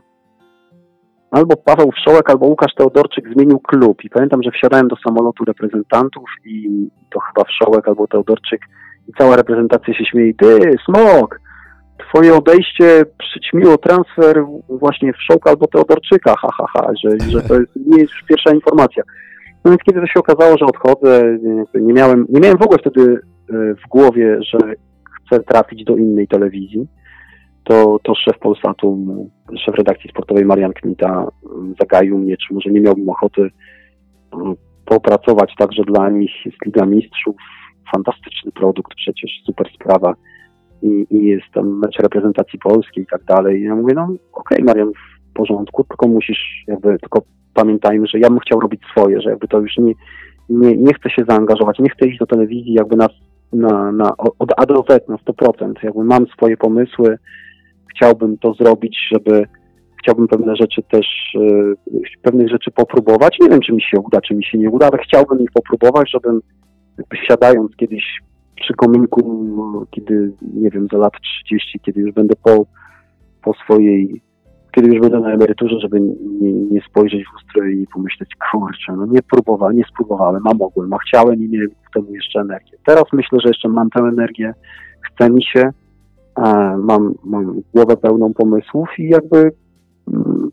albo 1.34 1.56
Paweł 1.56 1.92
Wszołek, 1.92 2.30
albo 2.30 2.46
Łukasz 2.46 2.74
Teodorczyk 2.78 3.34
zmienił 3.34 3.60
klub. 3.60 4.04
I 4.04 4.10
pamiętam, 4.10 4.44
że 4.44 4.52
wsiadałem 4.52 4.88
do 4.88 4.96
samolotu 5.08 5.46
reprezentantów 5.46 6.30
i 6.46 6.88
to 7.14 7.20
chyba 7.20 7.44
Wszołek 7.44 7.88
albo 7.88 8.08
Teodorczyk 8.08 8.62
i 9.08 9.12
cała 9.18 9.36
reprezentacja 9.36 9.94
się 9.94 10.06
śmieje. 10.06 10.34
Ty, 10.34 10.60
Smok, 10.86 11.40
twoje 11.98 12.36
odejście 12.36 13.06
przyćmiło 13.18 13.78
transfer 13.78 14.46
właśnie 14.70 15.14
Wszołka 15.14 15.50
albo 15.50 15.68
Teodorczyka, 15.68 16.36
ha, 16.42 16.48
ha, 16.58 16.66
ha, 16.74 16.92
że, 17.04 17.30
że 17.30 17.42
to 17.42 17.60
jest, 17.60 17.72
nie 17.76 17.98
jest 17.98 18.14
już 18.14 18.24
pierwsza 18.24 18.54
informacja. 18.54 19.04
No 19.66 19.72
więc 19.72 19.84
kiedy 19.84 20.02
to 20.02 20.08
się 20.08 20.20
okazało, 20.20 20.58
że 20.58 20.66
odchodzę, 20.66 21.38
nie 21.74 21.94
miałem, 21.94 22.26
nie 22.30 22.40
miałem 22.40 22.58
w 22.58 22.66
ogóle 22.66 22.80
wtedy 22.80 23.02
e, 23.50 23.54
w 23.76 23.90
głowie, 23.90 24.38
że 24.42 24.58
chcę 25.18 25.40
trafić 25.40 25.84
do 25.84 25.98
innej 25.98 26.28
telewizji 26.28 26.88
to, 27.64 28.00
to 28.04 28.16
szef 28.16 28.40
Polsatu, 28.40 28.98
szef 29.66 29.76
redakcji 29.76 30.10
sportowej 30.10 30.46
Marian 30.46 30.74
Kmita 30.74 31.28
mm, 31.56 31.74
zagaił 31.80 32.18
mnie, 32.18 32.38
czy 32.38 32.54
może 32.54 32.70
nie 32.70 32.82
miałbym 32.82 33.10
ochoty 33.10 33.50
mm, 34.34 34.56
popracować 34.86 35.56
także 35.58 35.84
dla 35.84 36.10
nich 36.10 36.32
z 36.46 36.66
Liga 36.66 36.86
Mistrzów. 36.86 37.36
Fantastyczny 37.96 38.52
produkt, 38.52 38.94
przecież 38.96 39.32
super 39.46 39.68
sprawa. 39.76 40.14
I, 40.82 41.06
i 41.10 41.26
jest 41.26 41.46
tam 41.54 41.80
mecz 41.80 42.00
reprezentacji 42.00 42.60
polskiej 42.60 43.04
i 43.04 43.08
tak 43.08 43.24
dalej. 43.24 43.62
I 43.62 43.64
ja 43.64 43.76
mówię, 43.76 43.94
no 43.96 44.08
okej 44.34 44.64
Marian, 44.64 44.92
w 45.30 45.34
porządku, 45.34 45.84
tylko 45.84 46.08
musisz 46.08 46.64
jakby, 46.68 47.00
tylko 47.00 47.22
pamiętajmy, 47.54 48.08
że 48.08 48.20
ja 48.20 48.30
bym 48.30 48.40
chciał 48.40 48.60
robić 48.60 48.82
swoje, 48.92 49.22
że 49.22 49.30
jakby 49.30 49.48
to 49.48 49.60
już 49.60 49.78
nie, 49.78 49.94
nie, 50.50 50.78
nie 50.78 50.94
chcę 50.94 51.10
się 51.10 51.24
zaangażować, 51.30 51.80
nie 51.80 51.90
chcę 51.90 52.08
iść 52.08 52.20
do 52.20 52.26
telewizji 52.26 52.74
jakby 52.74 52.96
na, 52.96 53.10
na, 53.54 53.92
na, 53.92 54.14
od 54.40 54.52
A 54.58 54.66
do 54.66 54.86
Z 54.90 55.10
na 55.10 55.16
100%. 55.16 55.74
Jakby 55.84 56.04
mam 56.04 56.28
swoje 56.28 56.58
pomysły, 56.58 57.18
chciałbym 57.96 58.38
to 58.38 58.54
zrobić, 58.54 58.98
żeby 59.12 59.48
chciałbym 60.04 60.28
pewne 60.28 60.56
rzeczy 60.56 60.82
też, 60.92 61.08
e, 61.36 62.00
pewnych 62.22 62.50
rzeczy 62.50 62.72
popróbować. 62.72 63.38
Nie 63.42 63.50
wiem, 63.50 63.60
czy 63.60 63.74
mi 63.74 63.82
się 63.82 64.00
uda, 64.00 64.22
czy 64.22 64.36
mi 64.36 64.46
się 64.46 64.58
nie 64.58 64.70
uda, 64.70 64.90
ale 64.92 65.04
chciałbym 65.04 65.40
ich 65.40 65.52
popróbować, 65.54 66.12
żebym 66.12 66.42
siadając 67.28 67.76
kiedyś 67.76 68.04
przy 68.56 68.74
kominku, 68.74 69.86
kiedy, 69.92 70.32
nie 70.54 70.70
wiem, 70.70 70.88
za 70.92 70.98
lat 70.98 71.14
30, 71.46 71.80
kiedy 71.80 72.02
już 72.02 72.12
będę 72.12 72.36
po, 72.44 72.66
po 73.44 73.54
swojej, 73.54 74.22
kiedy 74.72 74.88
już 74.88 75.02
będę 75.02 75.20
na 75.20 75.34
emeryturze, 75.34 75.80
żeby 75.80 76.02
nie, 76.02 76.54
nie 76.54 76.82
spojrzeć 76.90 77.24
w 77.24 77.34
lustro 77.34 77.66
i 77.66 77.88
pomyśleć, 77.94 78.30
kurczę, 78.52 78.94
no 78.98 79.06
nie 79.06 79.22
próbowałem, 79.22 79.78
nie 79.78 79.84
spróbowałem, 79.94 80.48
a 80.48 80.54
mogłem, 80.54 80.94
a 80.94 80.98
chciałem 80.98 81.44
i 81.44 81.50
miałem 81.50 81.70
ku 81.70 81.76
temu 81.94 82.16
jeszcze 82.16 82.40
energię. 82.40 82.78
Teraz 82.86 83.04
myślę, 83.14 83.40
że 83.44 83.48
jeszcze 83.50 83.70
mam 83.70 83.90
tę 83.90 84.00
energię, 84.00 84.54
chce 85.02 85.30
mi 85.30 85.44
się, 85.44 85.70
mam, 86.78 87.14
mam 87.24 87.62
głowę 87.74 87.98
pełną 87.98 88.34
pomysłów 88.34 88.90
i 88.98 89.10
jakby 89.10 89.52
mm, 90.14 90.50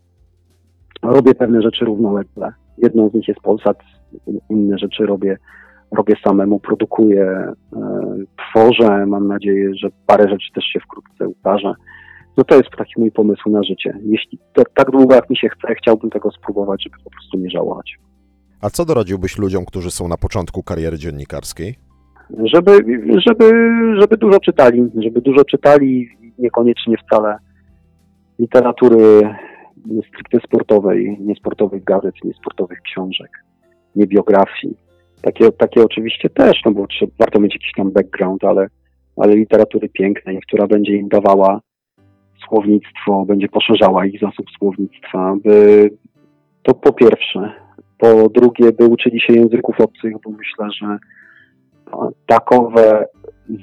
robię 1.01 1.35
pewne 1.35 1.61
rzeczy 1.61 1.85
równolegle. 1.85 2.53
Jedną 2.77 3.09
z 3.09 3.13
nich 3.13 3.27
jest 3.27 3.39
Polsat, 3.39 3.77
inne 4.49 4.77
rzeczy 4.77 5.05
robię, 5.05 5.37
robię 5.91 6.15
samemu, 6.23 6.59
produkuję, 6.59 7.23
e, 7.25 7.53
tworzę. 8.37 9.05
Mam 9.05 9.27
nadzieję, 9.27 9.75
że 9.75 9.89
parę 10.05 10.29
rzeczy 10.29 10.53
też 10.55 10.63
się 10.63 10.79
wkrótce 10.79 11.27
ukaże. 11.27 11.73
No 12.37 12.43
to 12.43 12.55
jest 12.55 12.69
taki 12.77 12.93
mój 12.97 13.11
pomysł 13.11 13.49
na 13.49 13.63
życie. 13.63 13.97
Jeśli 14.03 14.39
to, 14.53 14.63
tak 14.75 14.91
długo 14.91 15.15
jak 15.15 15.29
mi 15.29 15.37
się 15.37 15.49
chce, 15.49 15.75
chciałbym 15.75 16.09
tego 16.09 16.31
spróbować, 16.31 16.83
żeby 16.83 16.95
po 17.03 17.09
prostu 17.09 17.37
nie 17.37 17.49
żałować. 17.49 17.97
A 18.61 18.69
co 18.69 18.85
doradziłbyś 18.85 19.37
ludziom, 19.37 19.65
którzy 19.65 19.91
są 19.91 20.07
na 20.07 20.17
początku 20.17 20.63
kariery 20.63 20.97
dziennikarskiej? 20.97 21.75
Żeby, 22.53 22.71
żeby, 23.27 23.51
żeby 23.99 24.17
dużo 24.17 24.39
czytali, 24.39 24.89
żeby 24.95 25.21
dużo 25.21 25.45
czytali, 25.45 26.09
niekoniecznie 26.39 26.95
wcale 26.97 27.37
literatury 28.39 29.29
stricte 30.07 30.47
sportowej, 30.47 31.17
nie 31.19 31.35
sportowych 31.35 31.83
gazet, 31.83 32.15
nie 32.23 32.33
sportowych 32.33 32.81
książek, 32.81 33.29
nie 33.95 34.07
biografii. 34.07 34.77
Takie, 35.21 35.51
takie 35.51 35.83
oczywiście 35.83 36.29
też, 36.29 36.61
no 36.65 36.71
bo 36.71 36.87
trzeba, 36.87 37.11
warto 37.19 37.39
mieć 37.39 37.53
jakiś 37.53 37.71
tam 37.75 37.91
background, 37.91 38.43
ale, 38.43 38.67
ale 39.17 39.35
literatury 39.35 39.89
pięknej, 39.89 40.39
która 40.47 40.67
będzie 40.67 40.95
im 40.95 41.09
dawała 41.09 41.61
słownictwo, 42.47 43.25
będzie 43.25 43.47
poszerzała 43.47 44.05
ich 44.05 44.19
zasób 44.21 44.45
słownictwa, 44.57 45.35
by 45.43 45.89
to 46.63 46.73
po 46.73 46.93
pierwsze. 46.93 47.53
Po 47.97 48.29
drugie, 48.29 48.71
by 48.71 48.85
uczyli 48.85 49.21
się 49.21 49.33
języków 49.33 49.79
obcych, 49.79 50.13
bo 50.23 50.31
myślę, 50.31 50.67
że 50.81 50.97
takowe 52.27 53.05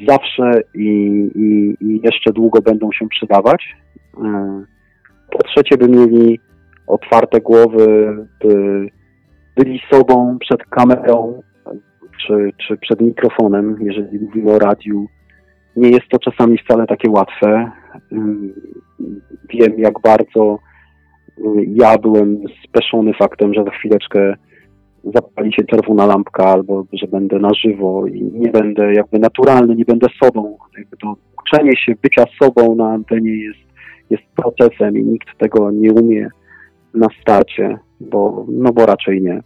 zawsze 0.08 0.60
i, 0.74 0.88
i, 1.34 1.76
i 1.84 2.00
jeszcze 2.04 2.32
długo 2.32 2.60
będą 2.62 2.92
się 2.92 3.08
przydawać. 3.08 3.76
E, 4.24 4.64
Po 5.30 5.38
trzecie, 5.42 5.76
by 5.76 5.88
mieli 5.88 6.40
otwarte 6.86 7.40
głowy, 7.40 8.16
by 8.44 8.86
byli 9.56 9.80
sobą 9.90 10.38
przed 10.40 10.64
kamerą 10.64 11.42
czy, 12.26 12.52
czy 12.66 12.76
przed 12.76 13.00
mikrofonem, 13.00 13.76
jeżeli 13.80 14.18
mówimy 14.18 14.52
o 14.52 14.58
radiu. 14.58 15.06
Nie 15.76 15.90
jest 15.90 16.08
to 16.08 16.18
czasami 16.18 16.58
wcale 16.58 16.86
takie 16.86 17.10
łatwe. 17.10 17.70
Wiem, 19.50 19.78
jak 19.78 20.00
bardzo 20.00 20.58
ja 21.66 21.98
byłem 21.98 22.42
speszony 22.68 23.14
faktem, 23.14 23.54
że 23.54 23.64
za 23.64 23.70
chwileczkę 23.70 24.34
zapali 25.04 25.52
się 25.52 25.64
czerwona 25.64 26.06
lampka, 26.06 26.44
albo 26.44 26.84
że 26.92 27.06
będę 27.06 27.38
na 27.38 27.50
żywo 27.54 28.06
i 28.06 28.22
nie 28.22 28.50
będę 28.50 28.94
jakby 28.94 29.18
naturalny, 29.18 29.74
nie 29.74 29.84
będę 29.84 30.06
sobą. 30.22 30.58
Jakby 30.78 30.96
to 30.96 31.14
uczenie 31.42 31.72
się 31.76 31.94
bycia 32.02 32.24
sobą 32.42 32.74
na 32.74 32.90
antenie 32.92 33.44
jest, 33.44 33.58
jest 34.11 34.22
procesem 34.37 34.98
i 34.98 35.04
nikt 35.04 35.38
tego 35.38 35.70
nie 35.70 35.92
umie 35.92 36.28
na 36.94 37.06
starcie, 37.20 37.78
bo, 38.00 38.46
no 38.48 38.72
bo 38.72 38.87
raczej 38.87 39.22
nie. 39.22 39.40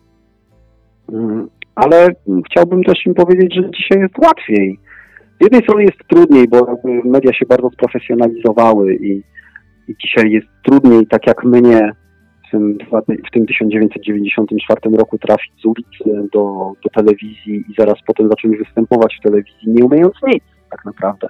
Mm, 1.13 1.49
Ale 1.75 2.09
chciałbym 2.47 2.85
też 2.85 3.07
im 3.07 3.15
powiedzieć, 3.15 3.55
że 3.55 3.71
dzisiaj 3.71 4.01
jest 4.01 4.19
łatwiej. 4.19 4.79
Z 5.41 5.45
jednej 5.45 5.63
strony 5.63 5.83
jest 5.83 5.99
trudniej, 6.09 6.49
bo 6.49 6.77
media 7.05 7.33
się 7.33 7.47
bardzo 7.47 7.71
sprofesjonalizowały 7.71 8.95
i, 8.95 9.23
i 9.89 9.97
dzisiaj 10.03 10.31
jest 10.31 10.47
trudniej, 10.65 11.07
tak 11.07 11.27
jak 11.27 11.45
mnie 11.45 11.93
w 12.53 12.55
tym, 12.55 12.79
w 13.29 13.31
tym 13.31 13.47
1994 13.47 14.97
roku 14.97 15.19
trafić 15.19 15.53
z 15.63 15.65
ulicy 15.65 16.29
do, 16.33 16.73
do 16.85 16.91
telewizji 16.95 17.65
i 17.69 17.75
zaraz 17.79 17.99
potem 18.07 18.29
zacząć 18.29 18.59
występować 18.59 19.17
w 19.21 19.23
telewizji, 19.23 19.67
nie 19.67 19.85
umiejąc 19.85 20.15
nic 20.27 20.45
tak 20.73 20.85
naprawdę. 20.85 21.29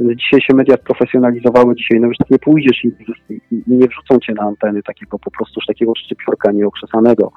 Dzisiaj 0.00 0.40
się 0.40 0.54
media 0.54 0.76
sprofesjonalizowały, 0.76 1.76
dzisiaj 1.76 2.00
no 2.00 2.06
już 2.06 2.16
tak 2.16 2.30
nie 2.30 2.38
pójdziesz 2.38 2.84
i, 2.84 2.88
i, 3.30 3.62
nie 3.66 3.88
wrzucą 3.88 4.18
cię 4.18 4.32
na 4.32 4.42
anteny 4.42 4.82
takiego 4.82 5.18
po 5.18 5.30
prostu 5.30 5.60
takiego 5.66 5.92
szczypiorka 5.94 6.52
nieokrzesanego. 6.52 7.32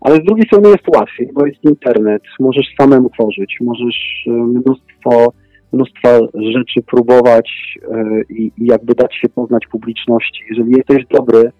Ale 0.00 0.16
z 0.16 0.24
drugiej 0.24 0.46
strony 0.46 0.68
jest 0.68 0.96
łatwiej, 0.96 1.30
bo 1.34 1.46
jest 1.46 1.64
internet, 1.64 2.22
możesz 2.40 2.66
samemu 2.80 3.10
tworzyć, 3.10 3.56
możesz 3.60 4.26
e, 4.26 4.30
mnóstwo, 4.30 5.32
mnóstwo 5.72 6.08
rzeczy 6.34 6.82
próbować 6.82 7.78
e, 7.92 8.22
i, 8.28 8.52
i 8.58 8.66
jakby 8.66 8.94
dać 8.94 9.14
się 9.14 9.28
poznać 9.28 9.66
publiczności. 9.66 10.44
Jeżeli 10.50 10.70
jesteś 10.76 11.06
dobry, 11.10 11.52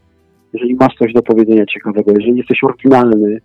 jeżeli 0.56 0.74
masz 0.74 0.94
coś 0.98 1.12
do 1.12 1.22
powiedzenia 1.22 1.66
ciekawego, 1.66 2.12
jeżeli 2.18 2.36
jesteś 2.36 2.64
oryginalny, 2.64 3.40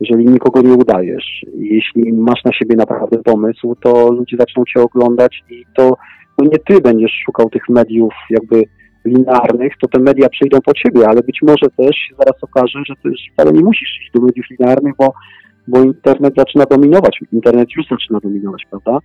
jeżeli 0.00 0.26
nikogo 0.26 0.62
nie 0.62 0.74
udajesz, 0.74 1.46
jeśli 1.58 2.12
masz 2.12 2.44
na 2.44 2.52
siebie 2.52 2.76
naprawdę 2.76 3.18
pomysł, 3.18 3.76
to 3.82 4.12
ludzie 4.12 4.36
zaczną 4.36 4.64
cię 4.64 4.80
oglądać 4.80 5.42
i 5.50 5.64
to 5.76 5.96
no 6.38 6.44
nie 6.52 6.58
ty 6.58 6.80
będziesz 6.80 7.12
szukał 7.24 7.50
tych 7.50 7.68
mediów 7.68 8.12
jakby 8.30 8.62
linearnych, 9.04 9.72
to 9.80 9.88
te 9.88 10.00
media 10.00 10.28
przyjdą 10.28 10.60
po 10.60 10.72
ciebie, 10.74 11.08
ale 11.08 11.22
być 11.22 11.38
może 11.42 11.66
też 11.76 11.96
się 11.96 12.14
zaraz 12.18 12.42
okaże, 12.42 12.82
że 12.86 12.94
ty 13.02 13.10
wcale 13.32 13.52
nie 13.52 13.64
musisz 13.64 14.00
iść 14.02 14.10
do 14.14 14.20
mediów 14.20 14.46
linearnych, 14.50 14.94
bo, 14.98 15.12
bo 15.68 15.82
internet 15.82 16.34
zaczyna 16.36 16.64
dominować. 16.64 17.20
Internet 17.32 17.68
już 17.76 17.86
zaczyna 17.90 18.20
dominować, 18.20 18.66
prawda? 18.70 18.98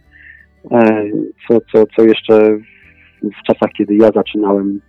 E, 0.71 1.05
Co, 1.47 1.57
co, 1.71 1.83
co 1.95 2.03
jeszcze 2.03 2.57
w, 2.57 3.41
w 3.41 3.43
czasach, 3.47 3.71
kiedy 3.77 3.95
ja 3.95 4.11
zaczynałem 4.15 4.79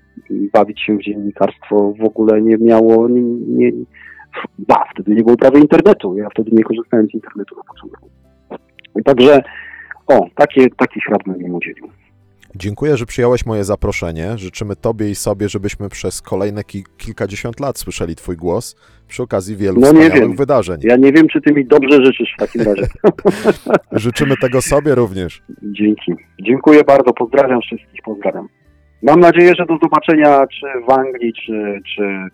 bawić 0.52 0.80
się 0.80 0.96
w 0.96 1.02
dziennikarstwo, 1.02 1.92
w 2.00 2.04
ogóle 2.04 2.42
nie 2.42 2.56
miało, 2.58 3.08
nie, 3.08 3.22
nie, 3.22 3.72
ba, 4.58 4.84
wtedy 4.94 5.14
nie 5.14 5.22
było 5.22 5.36
prawie 5.36 5.60
internetu, 5.60 6.16
ja 6.18 6.28
wtedy 6.30 6.50
nie 6.52 6.64
korzystałem 6.64 7.06
z 7.08 7.14
internetu 7.14 7.56
na 7.56 7.62
początku. 7.62 8.10
Także, 9.04 9.42
o, 10.06 10.26
takie, 10.34 10.66
takich 10.70 11.06
rad 11.08 11.20
bym 11.26 11.54
udzielił. 11.54 11.88
Dziękuję, 12.54 12.96
że 12.96 13.06
przyjąłeś 13.06 13.46
moje 13.46 13.64
zaproszenie. 13.64 14.38
Życzymy 14.38 14.76
Tobie 14.76 15.10
i 15.10 15.14
sobie, 15.14 15.48
żebyśmy 15.48 15.88
przez 15.88 16.22
kolejne 16.22 16.64
ki- 16.64 16.84
kilkadziesiąt 16.98 17.60
lat 17.60 17.78
słyszeli 17.78 18.16
Twój 18.16 18.36
głos 18.36 18.76
przy 19.08 19.22
okazji 19.22 19.56
wielu 19.56 19.80
No 19.80 19.86
wspaniałych 19.86 20.14
wiem. 20.14 20.36
wydarzeń. 20.36 20.80
Ja 20.82 20.96
nie 20.96 21.12
wiem, 21.12 21.28
czy 21.28 21.40
ty 21.40 21.52
mi 21.52 21.66
dobrze 21.66 22.04
życzysz 22.04 22.34
w 22.36 22.40
takim 22.40 22.62
razie. 22.62 22.86
Życzymy 23.92 24.36
tego 24.36 24.62
sobie 24.62 24.94
również. 24.94 25.42
Dzięki. 25.62 26.12
Dziękuję 26.42 26.84
bardzo, 26.84 27.12
pozdrawiam 27.12 27.60
wszystkich, 27.60 28.00
pozdrawiam. 28.04 28.48
Mam 29.02 29.20
nadzieję, 29.20 29.54
że 29.54 29.66
do 29.66 29.78
zobaczenia 29.82 30.46
czy 30.46 30.66
w 30.88 30.90
Anglii, 30.90 31.32
czy, 31.32 31.80
czy, 31.94 32.28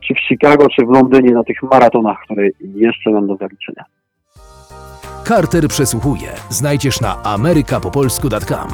czy 0.00 0.14
w 0.14 0.18
Chicago, 0.28 0.68
czy 0.68 0.86
w 0.86 0.90
Londynie 0.90 1.30
na 1.30 1.44
tych 1.44 1.62
maratonach, 1.62 2.18
które 2.24 2.48
jeszcze 2.60 3.10
mam 3.10 3.26
do 3.26 3.36
zaliczenia. 3.36 3.84
Carter 5.24 5.68
przesłuchuje 5.68 6.28
znajdziesz 6.50 7.00
na 7.00 7.22
amerykapopolsku.com, 7.22 8.68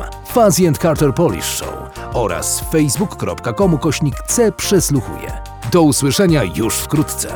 and 0.68 0.78
Carter 0.78 1.14
Polish 1.14 1.44
Show 1.44 1.90
oraz 2.14 2.72
facebook.com 2.72 3.78
kośnik 3.78 4.14
C 4.14 4.52
przesłuchuje. 4.52 5.32
Do 5.72 5.82
usłyszenia 5.82 6.40
już 6.56 6.74
wkrótce. 6.74 7.28